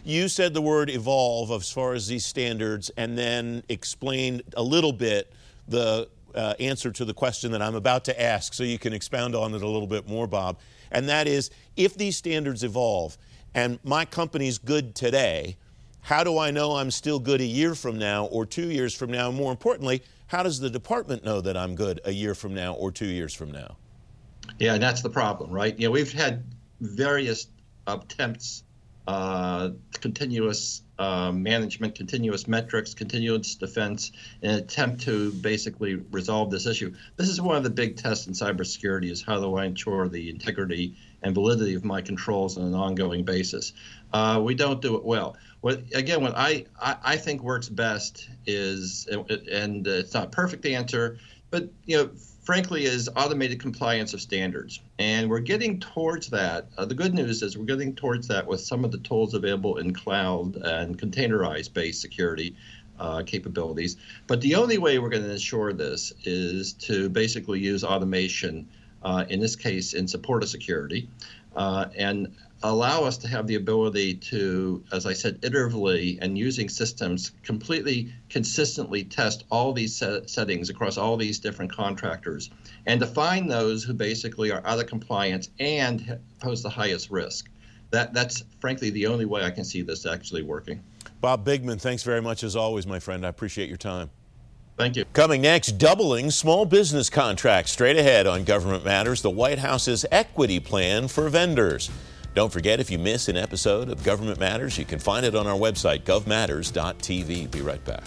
You 0.05 0.29
said 0.29 0.55
the 0.55 0.63
word 0.63 0.89
evolve 0.89 1.51
as 1.51 1.71
far 1.71 1.95
as 1.95 2.07
these 2.07 2.25
standards, 2.25 2.91
and 2.97 3.19
then 3.19 3.65
explained 3.69 4.43
a 4.57 4.63
little 4.63 4.93
bit 4.93 5.33
the 5.67 6.09
uh, 6.37 6.55
answer 6.61 6.91
to 6.93 7.05
the 7.05 7.15
question 7.15 7.53
that 7.53 7.63
I'm 7.63 7.75
about 7.75 8.05
to 8.05 8.21
ask, 8.21 8.55
so 8.55 8.63
you 8.63 8.79
can 8.79 8.93
expound 8.93 9.35
on 9.35 9.55
it 9.55 9.63
a 9.63 9.69
little 9.69 9.87
bit 9.87 10.09
more, 10.09 10.27
Bob. 10.27 10.59
And 10.91 11.09
that 11.09 11.27
is 11.27 11.51
if 11.77 11.95
these 11.95 12.17
standards 12.17 12.63
evolve 12.63 13.19
and 13.55 13.79
my 13.83 14.05
company's 14.05 14.59
good 14.59 14.95
today, 14.95 15.57
how 16.03 16.23
do 16.23 16.39
I 16.39 16.51
know 16.51 16.77
I'm 16.77 16.91
still 16.91 17.19
good 17.19 17.41
a 17.41 17.45
year 17.45 17.75
from 17.75 17.99
now 17.99 18.27
or 18.27 18.47
two 18.47 18.71
years 18.71 18.95
from 18.95 19.11
now? 19.11 19.31
More 19.31 19.51
importantly, 19.51 20.03
how 20.29 20.43
does 20.43 20.61
the 20.61 20.71
department 20.71 21.25
know 21.25 21.41
that 21.41 21.57
I'm 21.57 21.75
good 21.75 22.01
a 22.05 22.13
year 22.13 22.35
from 22.35 22.55
now 22.55 22.75
or 22.75 22.93
two 22.93 23.07
years 23.07 23.35
from 23.35 23.51
now? 23.51 23.77
Yeah, 24.59 24.75
and 24.75 24.83
that's 24.83 25.03
the 25.03 25.11
problem, 25.11 25.51
right? 25.51 25.77
You 25.79 25.89
know, 25.89 25.91
we've 25.91 26.13
had 26.13 26.45
various 26.81 27.49
attempts 27.87 28.63
uh, 29.07 29.71
continuous 30.01 30.83
uh, 30.99 31.31
management, 31.31 31.95
continuous 31.95 32.49
metrics, 32.49 32.95
continuous 32.95 33.55
defense, 33.55 34.13
in 34.43 34.51
an 34.51 34.59
attempt 34.59 35.03
to 35.03 35.31
basically 35.33 35.97
resolve 36.11 36.51
this 36.51 36.67
issue. 36.67 36.95
This 37.17 37.29
is 37.29 37.41
one 37.41 37.57
of 37.57 37.63
the 37.63 37.71
big 37.71 37.97
tests 37.97 38.27
in 38.27 38.33
cybersecurity: 38.33 39.11
is 39.11 39.23
how 39.23 39.41
do 39.41 39.57
I 39.57 39.67
ensure 39.67 40.09
the 40.09 40.31
integrity 40.31 40.97
and 41.23 41.35
validity 41.35 41.75
of 41.75 41.85
my 41.85 42.01
controls 42.01 42.57
on 42.57 42.65
an 42.65 42.75
ongoing 42.75 43.25
basis? 43.25 43.73
Uh, 44.13 44.41
we 44.43 44.55
don't 44.55 44.81
do 44.81 44.97
it 44.97 45.05
well. 45.05 45.37
What 45.61 45.83
again? 45.95 46.23
What 46.23 46.35
I, 46.37 46.67
I, 46.81 46.97
I 47.03 47.17
think 47.17 47.43
works 47.43 47.69
best 47.69 48.29
is, 48.47 49.07
and 49.07 49.87
it's 49.87 50.15
not 50.15 50.27
a 50.27 50.31
perfect 50.31 50.67
answer, 50.67 51.19
but 51.51 51.71
you 51.85 51.97
know 51.97 52.11
frankly, 52.47 52.85
is 52.85 53.11
automated 53.17 53.61
compliance 53.61 54.15
of 54.15 54.21
standards. 54.21 54.81
And 55.01 55.29
we're 55.29 55.41
getting 55.41 55.81
towards 55.81 56.29
that. 56.29 56.69
Uh, 56.79 56.85
the 56.85 56.95
good 56.95 57.13
news 57.13 57.43
is 57.43 57.59
we're 57.59 57.65
getting 57.65 57.95
towards 57.95 58.29
that 58.29 58.47
with 58.47 58.61
some 58.61 58.85
of 58.85 58.93
the 58.93 58.99
tools 58.99 59.35
available 59.35 59.79
in 59.79 59.93
cloud 59.93 60.55
and 60.57 60.97
containerized 60.97 61.73
based 61.75 62.01
security 62.01 62.55
uh, 63.01 63.25
capabilities. 63.27 63.97
But 64.29 64.41
the 64.41 64.55
only 64.55 64.79
way 64.79 65.01
we're 65.01 65.11
going 65.11 65.25
to 65.25 65.33
ensure 65.33 65.73
this 65.73 66.13
is 66.25 66.73
to 66.75 67.09
basically 67.09 67.59
use 67.59 67.83
automation, 67.83 68.69
uh, 69.03 69.25
in 69.29 69.41
this 69.41 69.57
case, 69.57 69.93
in 69.93 70.07
support 70.07 70.45
of 70.45 70.49
security. 70.49 71.09
uh, 71.57 71.87
and 71.97 72.29
allow 72.63 73.05
us 73.05 73.19
to 73.19 73.29
have 73.29 73.47
the 73.47 73.55
ability 73.55 74.15
to, 74.15 74.83
as 74.93 75.07
I 75.07 75.13
said, 75.13 75.41
iteratively 75.43 76.19
and 76.21 76.37
using 76.39 76.69
systems 76.69 77.33
completely 77.43 78.13
consistently 78.29 79.05
test 79.05 79.45
all 79.51 79.73
these 79.73 79.97
set- 79.97 80.29
settings 80.31 80.71
across 80.71 80.97
all 80.97 81.17
these 81.17 81.39
different 81.39 81.73
contractors 81.73 82.51
and 82.87 83.01
to 83.01 83.07
find 83.07 83.51
those 83.51 83.85
who 83.85 83.95
basically 83.95 84.51
are 84.51 84.63
out 84.65 84.79
of 84.79 84.87
compliance 84.87 85.51
and 85.61 86.19
pose 86.41 86.63
the 86.63 86.71
highest 86.71 87.11
risk. 87.11 87.49
That, 87.91 88.13
that's 88.13 88.43
frankly 88.61 88.91
the 88.91 89.07
only 89.07 89.27
way 89.27 89.45
I 89.45 89.51
can 89.51 89.65
see 89.65 89.83
this 89.83 90.07
actually 90.07 90.43
working. 90.43 90.83
Bob 91.21 91.47
Bigman, 91.47 91.81
thanks 91.81 92.03
very 92.03 92.21
much 92.21 92.43
as 92.43 92.57
always, 92.57 92.87
my 92.87 92.99
friend. 92.99 93.25
I 93.25 93.29
appreciate 93.29 93.69
your 93.69 93.79
time. 93.79 94.11
Thank 94.77 94.97
you. 94.97 95.07
Coming 95.13 95.41
next, 95.41 95.79
doubling 95.79 96.31
small 96.31 96.67
business 96.67 97.09
contracts. 97.09 97.73
Straight 97.73 97.97
ahead 97.97 98.27
on 98.27 98.45
Government 98.45 98.85
Matters, 98.85 99.23
the 99.23 99.31
White 99.31 99.59
House's 99.59 100.05
equity 100.11 100.61
plan 100.61 101.09
for 101.09 101.29
vendors. 101.31 101.91
Don't 102.37 102.53
forget, 102.53 102.81
if 102.81 102.91
you 102.91 102.99
miss 102.99 103.31
an 103.31 103.39
episode 103.39 103.89
of 103.89 104.05
Government 104.05 104.39
Matters, 104.39 104.77
you 104.77 104.85
can 104.85 104.99
find 104.99 105.25
it 105.25 105.35
on 105.35 105.47
our 105.47 105.57
website, 105.57 106.03
govmatters.tv. 106.03 107.51
Be 107.51 107.61
right 107.63 107.83
back. 107.83 108.05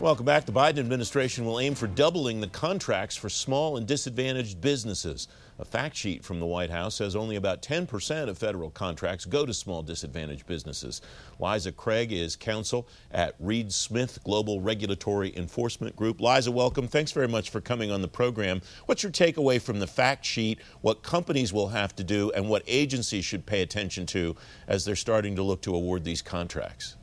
Welcome 0.00 0.26
back. 0.26 0.46
The 0.46 0.52
Biden 0.52 0.78
administration 0.78 1.44
will 1.44 1.58
aim 1.58 1.74
for 1.74 1.88
doubling 1.88 2.40
the 2.40 2.46
contracts 2.46 3.16
for 3.16 3.28
small 3.28 3.76
and 3.76 3.84
disadvantaged 3.84 4.60
businesses. 4.60 5.26
A 5.58 5.64
fact 5.64 5.96
sheet 5.96 6.24
from 6.24 6.38
the 6.38 6.46
White 6.46 6.70
House 6.70 6.94
says 6.94 7.16
only 7.16 7.34
about 7.34 7.62
10% 7.62 8.28
of 8.28 8.38
federal 8.38 8.70
contracts 8.70 9.24
go 9.24 9.44
to 9.44 9.52
small 9.52 9.82
disadvantaged 9.82 10.46
businesses. 10.46 11.00
Liza 11.40 11.72
Craig 11.72 12.12
is 12.12 12.36
counsel 12.36 12.86
at 13.10 13.34
Reed 13.40 13.72
Smith 13.72 14.20
Global 14.22 14.60
Regulatory 14.60 15.36
Enforcement 15.36 15.96
Group. 15.96 16.20
Liza, 16.20 16.52
welcome. 16.52 16.86
Thanks 16.86 17.10
very 17.10 17.26
much 17.26 17.50
for 17.50 17.60
coming 17.60 17.90
on 17.90 18.00
the 18.00 18.06
program. 18.06 18.62
What's 18.86 19.02
your 19.02 19.10
takeaway 19.10 19.60
from 19.60 19.80
the 19.80 19.88
fact 19.88 20.24
sheet, 20.24 20.60
what 20.80 21.02
companies 21.02 21.52
will 21.52 21.68
have 21.70 21.96
to 21.96 22.04
do, 22.04 22.30
and 22.36 22.48
what 22.48 22.62
agencies 22.68 23.24
should 23.24 23.46
pay 23.46 23.62
attention 23.62 24.06
to 24.06 24.36
as 24.68 24.84
they're 24.84 24.94
starting 24.94 25.34
to 25.34 25.42
look 25.42 25.60
to 25.62 25.74
award 25.74 26.04
these 26.04 26.22
contracts? 26.22 26.97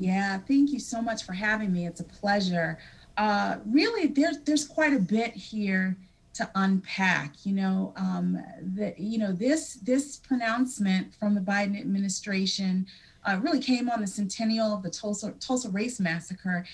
Yeah, 0.00 0.38
thank 0.38 0.72
you 0.72 0.78
so 0.78 1.02
much 1.02 1.24
for 1.24 1.34
having 1.34 1.72
me. 1.72 1.86
It's 1.86 2.00
a 2.00 2.04
pleasure. 2.04 2.78
Uh, 3.18 3.58
really, 3.66 4.06
there's 4.06 4.38
there's 4.40 4.66
quite 4.66 4.94
a 4.94 4.98
bit 4.98 5.32
here 5.34 5.96
to 6.32 6.50
unpack. 6.54 7.34
You 7.44 7.52
know, 7.52 7.92
um, 7.96 8.42
the 8.74 8.94
you 8.96 9.18
know 9.18 9.32
this 9.32 9.74
this 9.74 10.16
pronouncement 10.16 11.14
from 11.14 11.34
the 11.34 11.40
Biden 11.42 11.78
administration 11.78 12.86
uh, 13.26 13.38
really 13.42 13.60
came 13.60 13.90
on 13.90 14.00
the 14.00 14.06
centennial 14.06 14.74
of 14.74 14.82
the 14.82 14.90
Tulsa 14.90 15.32
Tulsa 15.38 15.68
race 15.68 16.00
massacre. 16.00 16.64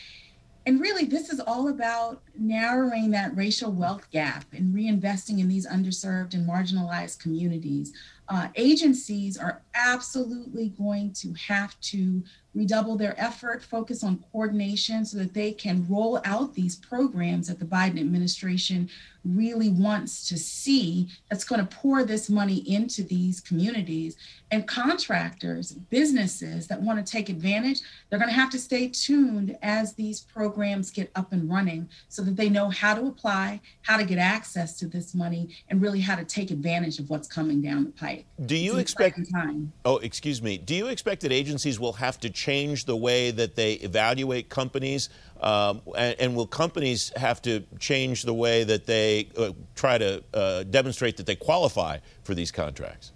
And 0.64 0.80
really, 0.80 1.04
this 1.04 1.32
is 1.32 1.40
all 1.40 1.68
about 1.68 2.22
narrowing 2.36 3.10
that 3.12 3.36
racial 3.36 3.72
wealth 3.72 4.08
gap 4.10 4.44
and 4.52 4.74
reinvesting 4.74 5.40
in 5.40 5.48
these 5.48 5.66
underserved 5.66 6.34
and 6.34 6.48
marginalized 6.48 7.20
communities. 7.20 7.92
Uh, 8.28 8.48
agencies 8.56 9.38
are 9.38 9.62
absolutely 9.74 10.70
going 10.70 11.12
to 11.12 11.32
have 11.34 11.78
to 11.80 12.22
redouble 12.56 12.96
their 12.96 13.14
effort, 13.20 13.62
focus 13.62 14.02
on 14.02 14.24
coordination 14.32 15.04
so 15.04 15.18
that 15.18 15.34
they 15.34 15.52
can 15.52 15.86
roll 15.88 16.20
out 16.24 16.54
these 16.54 16.74
programs 16.74 17.48
that 17.48 17.58
the 17.58 17.64
Biden 17.66 18.00
administration 18.00 18.88
really 19.24 19.68
wants 19.68 20.26
to 20.28 20.38
see 20.38 21.08
that's 21.28 21.44
going 21.44 21.60
to 21.60 21.76
pour 21.76 22.02
this 22.02 22.30
money 22.30 22.58
into 22.72 23.02
these 23.02 23.40
communities. 23.40 24.16
And 24.50 24.66
contractors, 24.66 25.72
businesses 25.72 26.66
that 26.68 26.80
want 26.80 27.04
to 27.04 27.12
take 27.12 27.28
advantage, 27.28 27.82
they're 28.08 28.18
going 28.18 28.30
to 28.30 28.34
have 28.34 28.50
to 28.50 28.58
stay 28.58 28.88
tuned 28.88 29.58
as 29.62 29.92
these 29.92 30.20
programs 30.20 30.90
get 30.90 31.10
up 31.14 31.32
and 31.32 31.50
running 31.50 31.88
so 32.08 32.22
that 32.22 32.36
they 32.36 32.48
know 32.48 32.70
how 32.70 32.94
to 32.94 33.06
apply, 33.06 33.60
how 33.82 33.98
to 33.98 34.04
get 34.04 34.18
access 34.18 34.78
to 34.78 34.86
this 34.86 35.14
money, 35.14 35.50
and 35.68 35.82
really 35.82 36.00
how 36.00 36.16
to 36.16 36.24
take 36.24 36.50
advantage 36.50 36.98
of 36.98 37.10
what's 37.10 37.28
coming 37.28 37.60
down 37.60 37.84
the 37.84 37.90
pipe. 37.90 38.15
Do 38.44 38.56
you 38.56 38.76
expect 38.78 39.18
time? 39.32 39.72
Oh, 39.84 39.98
excuse 39.98 40.42
me. 40.42 40.58
Do 40.58 40.74
you 40.74 40.88
expect 40.88 41.22
that 41.22 41.32
agencies 41.32 41.80
will 41.80 41.94
have 41.94 42.20
to 42.20 42.30
change 42.30 42.84
the 42.84 42.96
way 42.96 43.30
that 43.30 43.56
they 43.56 43.74
evaluate 43.74 44.48
companies? 44.48 45.08
Um, 45.40 45.82
and, 45.96 46.16
and, 46.18 46.36
will 46.36 46.46
companies 46.46 47.12
have 47.16 47.42
to 47.42 47.64
change 47.78 48.22
the 48.22 48.32
way 48.32 48.64
that 48.64 48.86
they 48.86 49.28
uh, 49.36 49.52
try 49.74 49.98
to 49.98 50.24
uh, 50.32 50.62
demonstrate 50.62 51.18
that 51.18 51.26
they 51.26 51.36
qualify 51.36 51.98
for 52.22 52.34
these 52.34 52.50
contracts? 52.50 53.12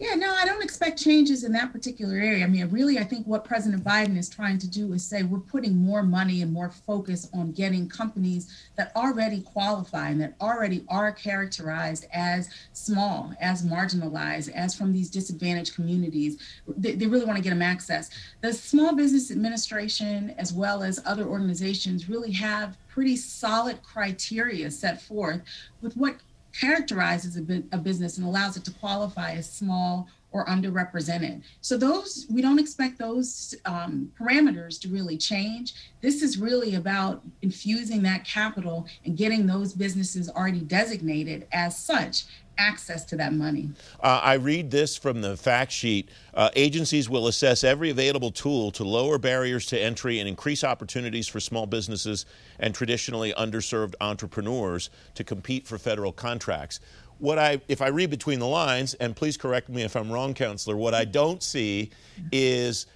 Yeah, 0.00 0.14
no, 0.14 0.32
I 0.34 0.46
don't 0.46 0.64
expect 0.64 0.98
changes 0.98 1.44
in 1.44 1.52
that 1.52 1.72
particular 1.72 2.14
area. 2.14 2.42
I 2.42 2.48
mean, 2.48 2.66
really, 2.70 2.98
I 2.98 3.04
think 3.04 3.26
what 3.26 3.44
President 3.44 3.84
Biden 3.84 4.16
is 4.16 4.30
trying 4.30 4.56
to 4.60 4.66
do 4.66 4.94
is 4.94 5.04
say 5.04 5.24
we're 5.24 5.40
putting 5.40 5.76
more 5.76 6.02
money 6.02 6.40
and 6.40 6.50
more 6.50 6.70
focus 6.70 7.28
on 7.34 7.52
getting 7.52 7.86
companies 7.86 8.50
that 8.78 8.92
already 8.96 9.42
qualify 9.42 10.08
and 10.08 10.18
that 10.22 10.36
already 10.40 10.86
are 10.88 11.12
characterized 11.12 12.06
as 12.14 12.48
small, 12.72 13.34
as 13.42 13.62
marginalized, 13.62 14.50
as 14.54 14.74
from 14.74 14.90
these 14.90 15.10
disadvantaged 15.10 15.74
communities. 15.74 16.38
They, 16.78 16.92
they 16.92 17.06
really 17.06 17.26
want 17.26 17.36
to 17.36 17.44
get 17.44 17.50
them 17.50 17.60
access. 17.60 18.08
The 18.40 18.54
Small 18.54 18.96
Business 18.96 19.30
Administration, 19.30 20.34
as 20.38 20.50
well 20.50 20.82
as 20.82 20.98
other 21.04 21.26
organizations, 21.26 22.08
really 22.08 22.32
have 22.32 22.78
pretty 22.88 23.16
solid 23.16 23.82
criteria 23.82 24.70
set 24.70 25.02
forth 25.02 25.42
with 25.82 25.94
what 25.94 26.16
characterizes 26.52 27.36
a, 27.36 27.42
bu- 27.42 27.64
a 27.72 27.78
business 27.78 28.18
and 28.18 28.26
allows 28.26 28.56
it 28.56 28.64
to 28.64 28.70
qualify 28.72 29.32
as 29.32 29.50
small 29.50 30.08
or 30.32 30.46
underrepresented. 30.46 31.42
So 31.60 31.76
those 31.76 32.26
we 32.30 32.40
don't 32.40 32.58
expect 32.58 32.98
those 32.98 33.54
um, 33.64 34.12
parameters 34.18 34.80
to 34.82 34.88
really 34.88 35.16
change. 35.16 35.74
This 36.00 36.22
is 36.22 36.38
really 36.38 36.76
about 36.76 37.22
infusing 37.42 38.02
that 38.02 38.24
capital 38.24 38.86
and 39.04 39.16
getting 39.16 39.46
those 39.46 39.72
businesses 39.72 40.30
already 40.30 40.60
designated 40.60 41.46
as 41.52 41.76
such 41.76 42.26
access 42.60 43.04
to 43.06 43.16
that 43.16 43.32
money. 43.32 43.70
Uh, 44.00 44.20
I 44.22 44.34
read 44.34 44.70
this 44.70 44.96
from 44.96 45.22
the 45.22 45.36
fact 45.36 45.72
sheet. 45.72 46.10
Uh, 46.34 46.50
agencies 46.54 47.08
will 47.08 47.26
assess 47.26 47.64
every 47.64 47.90
available 47.90 48.30
tool 48.30 48.70
to 48.72 48.84
lower 48.84 49.18
barriers 49.18 49.66
to 49.66 49.80
entry 49.80 50.20
and 50.20 50.28
increase 50.28 50.62
opportunities 50.62 51.26
for 51.26 51.40
small 51.40 51.66
businesses 51.66 52.26
and 52.58 52.74
traditionally 52.74 53.32
underserved 53.32 53.94
entrepreneurs 54.00 54.90
to 55.14 55.24
compete 55.24 55.66
for 55.66 55.78
federal 55.78 56.12
contracts. 56.12 56.80
What 57.18 57.38
I, 57.38 57.60
if 57.68 57.82
I 57.82 57.88
read 57.88 58.08
between 58.10 58.38
the 58.38 58.46
lines, 58.46 58.94
and 58.94 59.14
please 59.14 59.36
correct 59.36 59.68
me 59.68 59.82
if 59.82 59.94
I'm 59.94 60.10
wrong, 60.10 60.32
counselor, 60.32 60.76
what 60.76 60.94
I 60.94 61.04
don't 61.04 61.42
see 61.42 61.90
is 62.32 62.86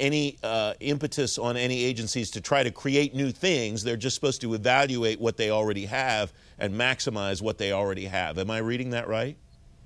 any 0.00 0.38
uh, 0.42 0.74
impetus 0.80 1.38
on 1.38 1.56
any 1.56 1.84
agencies 1.84 2.30
to 2.32 2.40
try 2.40 2.62
to 2.62 2.70
create 2.70 3.14
new 3.14 3.30
things. 3.30 3.82
They're 3.82 3.96
just 3.96 4.14
supposed 4.14 4.40
to 4.42 4.54
evaluate 4.54 5.20
what 5.20 5.36
they 5.36 5.50
already 5.50 5.86
have 5.86 6.32
and 6.58 6.74
maximize 6.74 7.42
what 7.42 7.58
they 7.58 7.72
already 7.72 8.04
have. 8.04 8.38
Am 8.38 8.50
I 8.50 8.58
reading 8.58 8.90
that 8.90 9.08
right? 9.08 9.36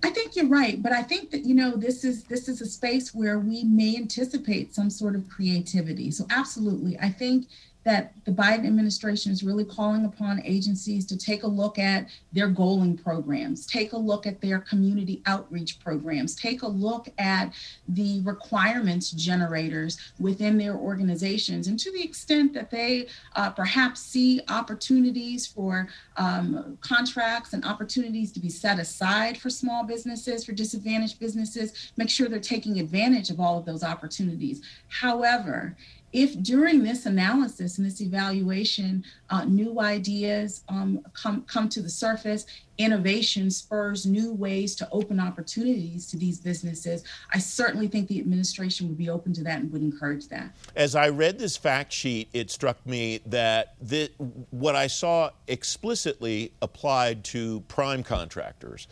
I 0.02 0.10
think 0.10 0.36
you're 0.36 0.48
right, 0.48 0.80
but 0.80 0.92
I 0.92 1.02
think 1.02 1.30
that 1.32 1.44
you 1.44 1.54
know 1.54 1.72
this 1.76 2.04
is 2.04 2.22
this 2.24 2.48
is 2.48 2.60
a 2.60 2.66
space 2.66 3.14
where 3.14 3.40
we 3.40 3.64
may 3.64 3.96
anticipate 3.96 4.74
some 4.74 4.90
sort 4.90 5.16
of 5.16 5.28
creativity. 5.28 6.12
So 6.12 6.24
absolutely, 6.30 6.96
I 7.00 7.08
think 7.08 7.48
that 7.88 8.12
the 8.26 8.30
Biden 8.30 8.66
administration 8.66 9.32
is 9.32 9.42
really 9.42 9.64
calling 9.64 10.04
upon 10.04 10.42
agencies 10.44 11.06
to 11.06 11.16
take 11.16 11.42
a 11.42 11.46
look 11.46 11.78
at 11.78 12.06
their 12.34 12.50
goaling 12.50 13.02
programs, 13.02 13.64
take 13.64 13.94
a 13.94 13.96
look 13.96 14.26
at 14.26 14.42
their 14.42 14.58
community 14.58 15.22
outreach 15.24 15.80
programs, 15.80 16.34
take 16.34 16.60
a 16.60 16.68
look 16.68 17.08
at 17.16 17.50
the 17.88 18.20
requirements 18.24 19.12
generators 19.12 19.96
within 20.20 20.58
their 20.58 20.74
organizations. 20.74 21.66
And 21.66 21.78
to 21.78 21.90
the 21.90 22.02
extent 22.02 22.52
that 22.52 22.70
they 22.70 23.06
uh, 23.36 23.52
perhaps 23.52 24.00
see 24.00 24.42
opportunities 24.50 25.46
for 25.46 25.88
um, 26.18 26.76
contracts 26.82 27.54
and 27.54 27.64
opportunities 27.64 28.32
to 28.32 28.40
be 28.40 28.50
set 28.50 28.78
aside 28.78 29.38
for 29.38 29.48
small 29.48 29.82
businesses, 29.82 30.44
for 30.44 30.52
disadvantaged 30.52 31.18
businesses, 31.18 31.90
make 31.96 32.10
sure 32.10 32.28
they're 32.28 32.38
taking 32.38 32.80
advantage 32.80 33.30
of 33.30 33.40
all 33.40 33.56
of 33.56 33.64
those 33.64 33.82
opportunities. 33.82 34.60
However, 34.88 35.74
if 36.12 36.40
during 36.42 36.82
this 36.82 37.06
analysis 37.06 37.78
and 37.78 37.86
this 37.86 38.00
evaluation, 38.00 39.04
uh, 39.30 39.44
new 39.44 39.80
ideas 39.80 40.62
um, 40.68 41.00
come, 41.12 41.42
come 41.42 41.68
to 41.68 41.82
the 41.82 41.90
surface, 41.90 42.46
innovation 42.78 43.50
spurs 43.50 44.06
new 44.06 44.32
ways 44.32 44.74
to 44.76 44.88
open 44.90 45.20
opportunities 45.20 46.06
to 46.06 46.16
these 46.16 46.38
businesses, 46.38 47.04
I 47.32 47.38
certainly 47.38 47.88
think 47.88 48.08
the 48.08 48.20
administration 48.20 48.88
would 48.88 48.96
be 48.96 49.10
open 49.10 49.32
to 49.34 49.44
that 49.44 49.60
and 49.60 49.72
would 49.72 49.82
encourage 49.82 50.28
that. 50.28 50.54
As 50.76 50.94
I 50.94 51.08
read 51.10 51.38
this 51.38 51.56
fact 51.56 51.92
sheet, 51.92 52.28
it 52.32 52.50
struck 52.50 52.84
me 52.86 53.20
that 53.26 53.74
the, 53.80 54.10
what 54.50 54.76
I 54.76 54.86
saw 54.86 55.30
explicitly 55.46 56.52
applied 56.62 57.24
to 57.24 57.60
prime 57.68 58.02
contractors. 58.02 58.88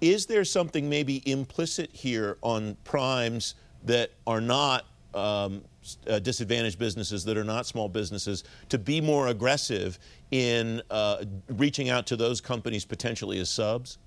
Is 0.00 0.26
there 0.26 0.44
something 0.44 0.88
maybe 0.88 1.28
implicit 1.28 1.90
here 1.92 2.38
on 2.42 2.76
primes 2.84 3.54
that 3.84 4.12
are 4.26 4.40
not 4.40 4.84
um, 5.14 5.64
uh, 6.08 6.18
disadvantaged 6.18 6.78
businesses 6.78 7.24
that 7.24 7.36
are 7.36 7.44
not 7.44 7.66
small 7.66 7.88
businesses 7.88 8.44
to 8.68 8.78
be 8.78 9.00
more 9.00 9.28
aggressive 9.28 9.98
in 10.30 10.82
uh, 10.90 11.24
reaching 11.48 11.88
out 11.88 12.06
to 12.06 12.16
those 12.16 12.40
companies 12.40 12.84
potentially 12.84 13.38
as 13.38 13.48
subs? 13.48 13.98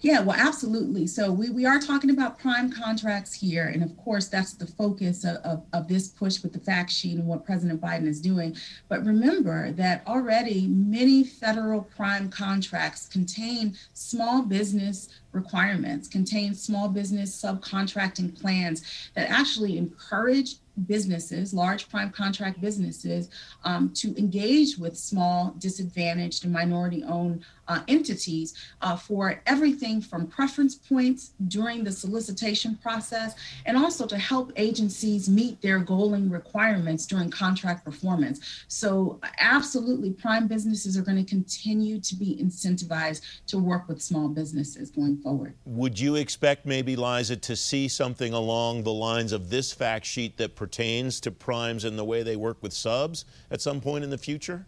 Yeah, 0.00 0.20
well, 0.20 0.36
absolutely. 0.38 1.06
So 1.06 1.32
we, 1.32 1.50
we 1.50 1.64
are 1.66 1.78
talking 1.78 2.10
about 2.10 2.38
prime 2.38 2.70
contracts 2.72 3.32
here. 3.32 3.68
And 3.68 3.82
of 3.82 3.96
course, 3.96 4.28
that's 4.28 4.54
the 4.54 4.66
focus 4.66 5.24
of, 5.24 5.36
of, 5.36 5.64
of, 5.72 5.88
this 5.88 6.08
push 6.08 6.42
with 6.42 6.52
the 6.52 6.58
fact 6.58 6.90
sheet 6.90 7.18
and 7.18 7.26
what 7.26 7.44
President 7.44 7.80
Biden 7.80 8.06
is 8.06 8.20
doing. 8.20 8.56
But 8.88 9.04
remember 9.04 9.72
that 9.72 10.06
already 10.06 10.66
many 10.68 11.24
federal 11.24 11.82
prime 11.82 12.30
contracts 12.30 13.06
contain 13.06 13.76
small 13.94 14.42
business 14.42 15.08
requirements, 15.32 16.08
contain 16.08 16.54
small 16.54 16.88
business 16.88 17.40
subcontracting 17.40 18.38
plans 18.40 19.10
that 19.14 19.30
actually 19.30 19.78
encourage 19.78 20.56
businesses, 20.86 21.52
large 21.52 21.88
prime 21.88 22.10
contract 22.10 22.60
businesses, 22.60 23.28
um, 23.64 23.90
to 23.94 24.16
engage 24.18 24.78
with 24.78 24.96
small, 24.96 25.54
disadvantaged, 25.58 26.44
and 26.44 26.52
minority 26.52 27.04
owned 27.04 27.44
uh, 27.72 27.82
entities 27.88 28.54
uh, 28.82 28.96
for 28.96 29.42
everything 29.46 30.00
from 30.00 30.26
preference 30.26 30.74
points 30.74 31.32
during 31.48 31.82
the 31.84 31.92
solicitation 31.92 32.76
process 32.82 33.34
and 33.66 33.76
also 33.76 34.06
to 34.06 34.18
help 34.18 34.52
agencies 34.56 35.28
meet 35.28 35.60
their 35.62 35.80
goaling 35.80 36.30
requirements 36.30 37.06
during 37.06 37.30
contract 37.30 37.84
performance. 37.84 38.64
So, 38.68 39.18
absolutely, 39.38 40.10
prime 40.10 40.46
businesses 40.46 40.96
are 40.96 41.02
going 41.02 41.24
to 41.24 41.28
continue 41.28 41.98
to 42.00 42.14
be 42.14 42.38
incentivized 42.42 43.22
to 43.46 43.58
work 43.58 43.88
with 43.88 44.02
small 44.02 44.28
businesses 44.28 44.90
going 44.90 45.16
forward. 45.18 45.54
Would 45.64 45.98
you 45.98 46.16
expect 46.16 46.66
maybe, 46.66 46.96
Liza, 46.96 47.36
to 47.36 47.56
see 47.56 47.88
something 47.88 48.32
along 48.34 48.82
the 48.82 48.92
lines 48.92 49.32
of 49.32 49.48
this 49.48 49.72
fact 49.72 50.04
sheet 50.04 50.36
that 50.36 50.56
pertains 50.56 51.20
to 51.20 51.30
primes 51.30 51.84
and 51.84 51.98
the 51.98 52.04
way 52.04 52.22
they 52.22 52.36
work 52.36 52.58
with 52.60 52.72
subs 52.72 53.24
at 53.50 53.60
some 53.60 53.80
point 53.80 54.04
in 54.04 54.10
the 54.10 54.18
future? 54.18 54.66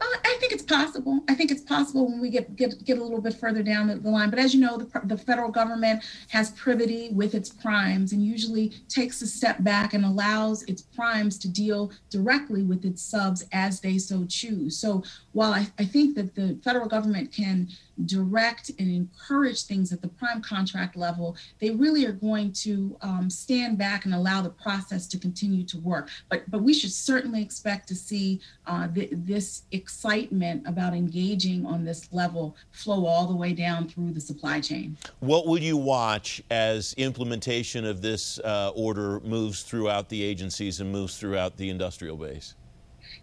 Uh, 0.00 0.04
I 0.24 0.36
think 0.40 0.52
it's 0.52 0.62
possible. 0.62 1.20
I 1.28 1.34
think 1.34 1.50
it's 1.50 1.62
possible 1.62 2.06
when 2.06 2.20
we 2.20 2.30
get 2.30 2.56
get, 2.56 2.84
get 2.84 2.98
a 2.98 3.02
little 3.02 3.20
bit 3.20 3.34
further 3.34 3.62
down 3.62 3.86
the, 3.88 4.10
line. 4.10 4.30
But 4.30 4.38
as 4.38 4.54
you 4.54 4.60
know, 4.60 4.76
the, 4.76 5.00
the 5.04 5.16
federal 5.16 5.50
government 5.50 6.04
has 6.28 6.50
privity 6.52 7.10
with 7.12 7.34
its 7.34 7.48
primes 7.50 8.12
and 8.12 8.24
usually 8.24 8.70
takes 8.88 9.22
a 9.22 9.26
step 9.26 9.62
back 9.62 9.94
and 9.94 10.04
allows 10.04 10.62
its 10.64 10.82
primes 10.82 11.38
to 11.38 11.48
deal 11.48 11.92
directly 12.10 12.62
with 12.62 12.84
its 12.84 13.02
subs 13.02 13.44
as 13.52 13.80
they 13.80 13.98
so 13.98 14.24
choose. 14.26 14.76
So 14.76 15.02
while 15.32 15.52
I, 15.52 15.66
I 15.78 15.84
think 15.84 16.16
that 16.16 16.34
the 16.34 16.58
federal 16.62 16.88
government 16.88 17.32
can 17.32 17.68
direct 18.06 18.70
and 18.78 18.90
encourage 18.90 19.64
things 19.64 19.92
at 19.92 20.02
the 20.02 20.08
prime 20.08 20.42
contract 20.42 20.96
level, 20.96 21.36
they 21.60 21.70
really 21.70 22.04
are 22.06 22.12
going 22.12 22.52
to 22.52 22.96
um, 23.02 23.30
stand 23.30 23.78
back 23.78 24.04
and 24.04 24.14
allow 24.14 24.42
the 24.42 24.50
process 24.50 25.06
to 25.08 25.18
continue 25.18 25.64
to 25.64 25.78
work. 25.78 26.10
But 26.28 26.50
but 26.50 26.62
we 26.62 26.74
should 26.74 26.92
certainly 26.92 27.42
expect 27.42 27.88
to 27.88 27.94
see 27.94 28.40
uh, 28.66 28.88
th- 28.88 29.10
this 29.12 29.53
excitement 29.72 30.66
about 30.66 30.94
engaging 30.94 31.66
on 31.66 31.84
this 31.84 32.12
level 32.12 32.56
flow 32.72 33.06
all 33.06 33.26
the 33.26 33.34
way 33.34 33.52
down 33.52 33.88
through 33.88 34.12
the 34.12 34.20
supply 34.20 34.60
chain. 34.60 34.96
What 35.20 35.46
would 35.46 35.62
you 35.62 35.76
watch 35.76 36.42
as 36.50 36.94
implementation 36.94 37.84
of 37.84 38.02
this 38.02 38.38
uh, 38.40 38.72
order 38.74 39.20
moves 39.20 39.62
throughout 39.62 40.08
the 40.08 40.22
agencies 40.22 40.80
and 40.80 40.90
moves 40.90 41.18
throughout 41.18 41.56
the 41.56 41.70
industrial 41.70 42.16
base? 42.16 42.54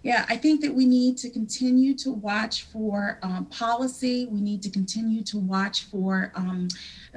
Yeah, 0.03 0.25
I 0.29 0.35
think 0.35 0.61
that 0.61 0.73
we 0.73 0.87
need 0.87 1.17
to 1.19 1.29
continue 1.29 1.93
to 1.97 2.11
watch 2.11 2.63
for 2.63 3.19
um, 3.21 3.45
policy. 3.45 4.25
We 4.25 4.41
need 4.41 4.63
to 4.63 4.69
continue 4.71 5.21
to 5.25 5.37
watch 5.37 5.83
for 5.83 6.31
um, 6.33 6.69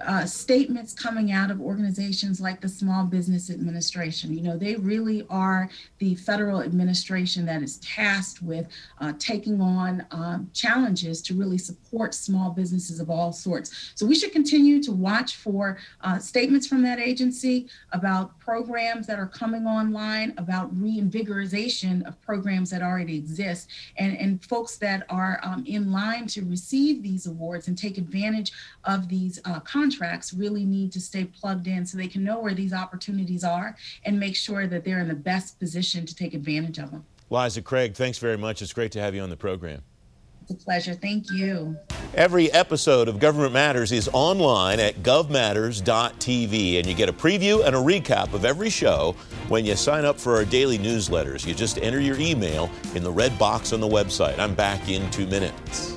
uh, 0.05 0.27
statements 0.27 0.92
coming 0.92 1.33
out 1.33 1.51
of 1.51 1.62
organizations 1.62 2.42
like 2.42 2.61
the 2.61 2.68
Small 2.68 3.05
Business 3.05 3.49
Administration. 3.49 4.37
You 4.37 4.42
know, 4.42 4.59
they 4.59 4.77
really 4.77 5.27
are 5.31 5.70
the 5.99 6.14
federal 6.16 6.61
administration 6.62 7.47
that 7.47 7.62
is 7.62 7.79
tasked 7.79 8.42
with 8.42 8.66
uh, 9.01 9.14
taking 9.18 9.62
on 9.62 10.05
um, 10.11 10.51
challenges 10.53 11.23
to 11.23 11.35
really 11.35 11.59
support 11.59 12.12
small 12.12 12.51
businesses 12.51 13.01
of 13.01 13.09
all 13.09 13.33
sorts. 13.33 13.92
So 13.94 14.05
we 14.05 14.14
should 14.14 14.33
continue 14.33 14.83
to 14.83 14.92
watch 14.92 15.37
for 15.37 15.79
uh, 16.03 16.18
statements 16.18 16.66
from 16.66 16.83
that 16.83 16.99
agency 16.99 17.68
about 17.92 18.38
programs 18.40 19.07
that 19.07 19.18
are 19.18 19.29
coming 19.29 19.66
online, 19.66 20.35
about 20.37 20.75
reinvigorization 20.75 22.07
of 22.07 22.20
programs 22.20 22.73
that 22.74 22.82
already 22.82 23.16
exist, 23.16 23.70
and, 23.96 24.16
and 24.18 24.44
folks 24.44 24.76
that 24.78 25.06
are 25.08 25.40
um, 25.44 25.64
in 25.66 25.92
line 25.92 26.26
to 26.26 26.44
receive 26.44 27.02
these 27.02 27.26
awards 27.26 27.68
and 27.68 27.78
take 27.78 27.96
advantage 27.98 28.52
of 28.84 29.08
these 29.08 29.40
uh, 29.44 29.60
contracts 29.60 30.34
really 30.34 30.64
need 30.64 30.92
to 30.92 31.00
stay 31.00 31.24
plugged 31.24 31.68
in 31.68 31.87
so 31.87 31.96
they 31.96 32.08
can 32.08 32.24
know 32.24 32.40
where 32.40 32.54
these 32.54 32.72
opportunities 32.72 33.44
are 33.44 33.76
and 34.04 34.18
make 34.18 34.34
sure 34.34 34.66
that 34.66 34.84
they're 34.84 34.98
in 34.98 35.08
the 35.08 35.14
best 35.14 35.58
position 35.60 36.04
to 36.04 36.14
take 36.14 36.34
advantage 36.34 36.78
of 36.78 36.90
them. 36.90 37.04
Liza 37.30 37.62
Craig, 37.62 37.94
thanks 37.94 38.18
very 38.18 38.37
much. 38.37 38.60
It's 38.60 38.72
great 38.72 38.92
to 38.92 39.00
have 39.00 39.14
you 39.14 39.22
on 39.22 39.30
the 39.30 39.37
program. 39.37 39.82
It's 40.44 40.62
a 40.62 40.62
pleasure. 40.62 40.92
Thank 40.92 41.30
you. 41.30 41.74
Every 42.12 42.52
episode 42.52 43.09
of 43.09 43.18
Government 43.18 43.54
Matters 43.54 43.92
is 43.92 44.11
online 44.12 44.78
at 44.78 44.96
govmatters.tv, 45.02 46.78
and 46.78 46.87
you 46.87 46.94
get 46.94 47.09
a 47.09 47.14
preview 47.14 47.64
and 47.64 47.74
a 47.74 47.78
recap 47.78 48.35
of 48.35 48.44
every 48.44 48.68
show 48.68 49.16
when 49.48 49.64
you 49.64 49.74
sign 49.74 50.04
up 50.04 50.20
for 50.20 50.37
our 50.37 50.44
daily 50.44 50.78
newsletters. 50.78 51.46
You 51.46 51.54
just 51.54 51.78
enter 51.78 51.98
your 51.98 52.20
email 52.20 52.70
in 52.94 53.02
the 53.02 53.11
red 53.11 53.38
box 53.38 53.72
on 53.72 53.80
the 53.80 53.88
website. 53.88 54.38
I'm 54.38 54.54
back 54.54 54.90
in 54.90 55.11
two 55.11 55.26
minutes. 55.26 55.96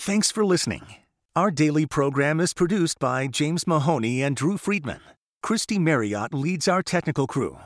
Thanks 0.00 0.30
for 0.30 0.46
listening. 0.46 0.94
Our 1.36 1.50
daily 1.50 1.84
program 1.84 2.40
is 2.40 2.54
produced 2.54 2.98
by 2.98 3.26
James 3.26 3.66
Mahoney 3.66 4.22
and 4.22 4.34
Drew 4.34 4.56
Friedman. 4.56 5.02
Christy 5.42 5.78
Marriott 5.78 6.32
leads 6.32 6.66
our 6.66 6.82
technical 6.82 7.26
crew. 7.26 7.58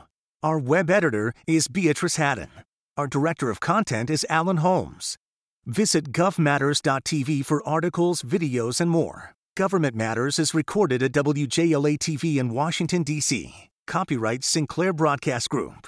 Our 0.43 0.59
web 0.59 0.89
editor 0.89 1.33
is 1.47 1.69
Beatrice 1.69 2.17
Haddon. 2.17 2.49
Our 2.97 3.07
director 3.07 3.49
of 3.49 3.61
content 3.61 4.09
is 4.09 4.25
Alan 4.29 4.57
Holmes. 4.57 5.17
Visit 5.65 6.11
govmatters.tv 6.11 7.45
for 7.45 7.65
articles, 7.65 8.21
videos, 8.21 8.81
and 8.81 8.91
more. 8.91 9.33
Government 9.55 9.95
Matters 9.95 10.37
is 10.37 10.53
recorded 10.53 11.01
at 11.01 11.13
WJLA 11.13 11.97
TV 11.97 12.35
in 12.35 12.49
Washington, 12.49 13.03
D.C. 13.03 13.69
Copyright 13.87 14.43
Sinclair 14.43 14.91
Broadcast 14.91 15.49
Group. 15.49 15.87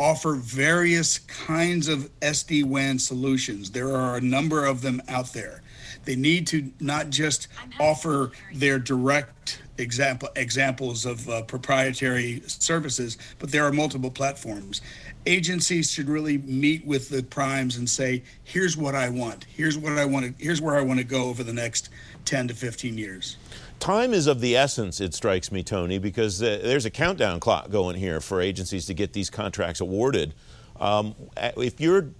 offer 0.00 0.34
various 0.34 1.18
kinds 1.18 1.86
of 1.86 2.10
SD 2.20 2.64
WAN 2.64 2.98
solutions. 2.98 3.70
There 3.70 3.94
are 3.94 4.16
a 4.16 4.20
number 4.20 4.64
of 4.64 4.80
them 4.80 5.02
out 5.08 5.34
there. 5.34 5.62
They 6.06 6.16
need 6.16 6.46
to 6.48 6.72
not 6.80 7.10
just 7.10 7.48
offer 7.78 8.32
their 8.54 8.78
direct 8.78 9.60
example 9.76 10.30
examples 10.36 11.04
of 11.04 11.28
uh, 11.28 11.42
proprietary 11.42 12.42
services, 12.46 13.18
but 13.38 13.52
there 13.52 13.64
are 13.64 13.72
multiple 13.72 14.10
platforms. 14.10 14.80
Agencies 15.26 15.90
should 15.90 16.08
really 16.08 16.38
meet 16.38 16.86
with 16.86 17.10
the 17.10 17.22
primes 17.22 17.76
and 17.76 17.88
say, 17.88 18.22
"Here's 18.42 18.78
what 18.78 18.94
I 18.94 19.10
want. 19.10 19.44
Here's 19.44 19.76
what 19.76 19.98
I 19.98 20.06
want. 20.06 20.38
To, 20.38 20.42
here's 20.42 20.62
where 20.62 20.76
I 20.76 20.82
want 20.82 20.98
to 20.98 21.04
go 21.04 21.24
over 21.24 21.42
the 21.44 21.52
next 21.52 21.90
10 22.24 22.48
to 22.48 22.54
15 22.54 22.96
years." 22.96 23.36
Time 23.80 24.14
is 24.14 24.26
of 24.26 24.40
the 24.40 24.56
essence, 24.56 25.00
it 25.00 25.14
strikes 25.14 25.50
me, 25.50 25.62
Tony, 25.62 25.98
because 25.98 26.40
uh, 26.42 26.60
there's 26.62 26.84
a 26.84 26.90
countdown 26.90 27.40
clock 27.40 27.70
going 27.70 27.96
here 27.96 28.20
for 28.20 28.40
agencies 28.40 28.86
to 28.86 28.94
get 28.94 29.12
these 29.12 29.30
contracts 29.30 29.80
awarded. 29.80 30.34
Um, 30.78 31.14
if 31.56 31.80
you're 31.80 32.10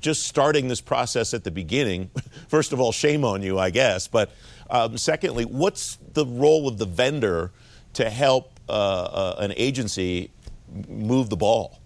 just 0.00 0.24
starting 0.24 0.68
this 0.68 0.80
process 0.80 1.34
at 1.34 1.42
the 1.42 1.50
beginning, 1.50 2.10
first 2.48 2.72
of 2.72 2.80
all, 2.80 2.92
shame 2.92 3.24
on 3.24 3.42
you, 3.42 3.58
I 3.58 3.70
guess. 3.70 4.06
But 4.06 4.30
um, 4.70 4.96
secondly, 4.98 5.44
what's 5.44 5.96
the 6.12 6.24
role 6.24 6.68
of 6.68 6.78
the 6.78 6.86
vendor 6.86 7.50
to 7.94 8.08
help 8.08 8.52
uh, 8.68 8.72
uh, 8.72 9.36
an 9.38 9.52
agency 9.56 10.30
move 10.88 11.30
the 11.30 11.36
ball? 11.36 11.80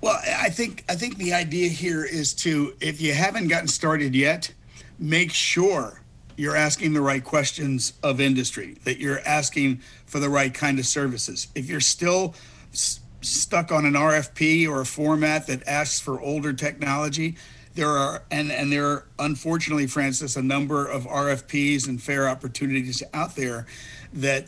Well, 0.00 0.20
I 0.38 0.50
think 0.50 0.84
I 0.88 0.94
think 0.94 1.16
the 1.16 1.32
idea 1.32 1.68
here 1.68 2.04
is 2.04 2.34
to, 2.34 2.76
if 2.80 3.00
you 3.00 3.14
haven't 3.14 3.48
gotten 3.48 3.66
started 3.66 4.14
yet, 4.14 4.52
make 4.98 5.32
sure 5.32 6.02
you're 6.36 6.56
asking 6.56 6.92
the 6.92 7.00
right 7.00 7.24
questions 7.24 7.94
of 8.02 8.20
industry, 8.20 8.76
that 8.84 8.98
you're 8.98 9.20
asking 9.26 9.80
for 10.06 10.20
the 10.20 10.28
right 10.28 10.52
kind 10.52 10.78
of 10.78 10.86
services. 10.86 11.48
If 11.54 11.68
you're 11.68 11.80
still 11.80 12.34
s- 12.72 13.00
stuck 13.22 13.72
on 13.72 13.86
an 13.86 13.94
RFP 13.94 14.68
or 14.68 14.80
a 14.82 14.86
format 14.86 15.46
that 15.46 15.66
asks 15.66 16.00
for 16.00 16.20
older 16.20 16.52
technology, 16.52 17.36
there 17.74 17.88
are 17.90 18.22
and 18.30 18.50
and 18.50 18.72
there 18.72 18.86
are 18.86 19.06
unfortunately, 19.18 19.86
Francis, 19.86 20.36
a 20.36 20.42
number 20.42 20.86
of 20.86 21.04
RFPs 21.04 21.88
and 21.88 22.02
fair 22.02 22.28
opportunities 22.28 23.02
out 23.12 23.36
there 23.36 23.66
that 24.14 24.46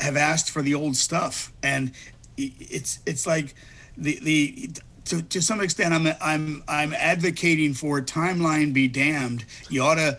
have 0.00 0.16
asked 0.16 0.50
for 0.50 0.62
the 0.62 0.74
old 0.74 0.96
stuff, 0.96 1.52
and 1.62 1.92
it's 2.38 3.00
it's 3.04 3.26
like 3.26 3.54
the 3.98 4.18
the 4.22 4.70
to, 5.06 5.22
to 5.22 5.42
some 5.42 5.60
extent, 5.60 5.92
I'm 5.92 6.06
I'm 6.20 6.62
I'm 6.68 6.94
advocating 6.94 7.74
for 7.74 8.00
timeline 8.00 8.72
be 8.72 8.88
damned. 8.88 9.44
You 9.68 9.82
ought 9.82 9.96
to 9.96 10.18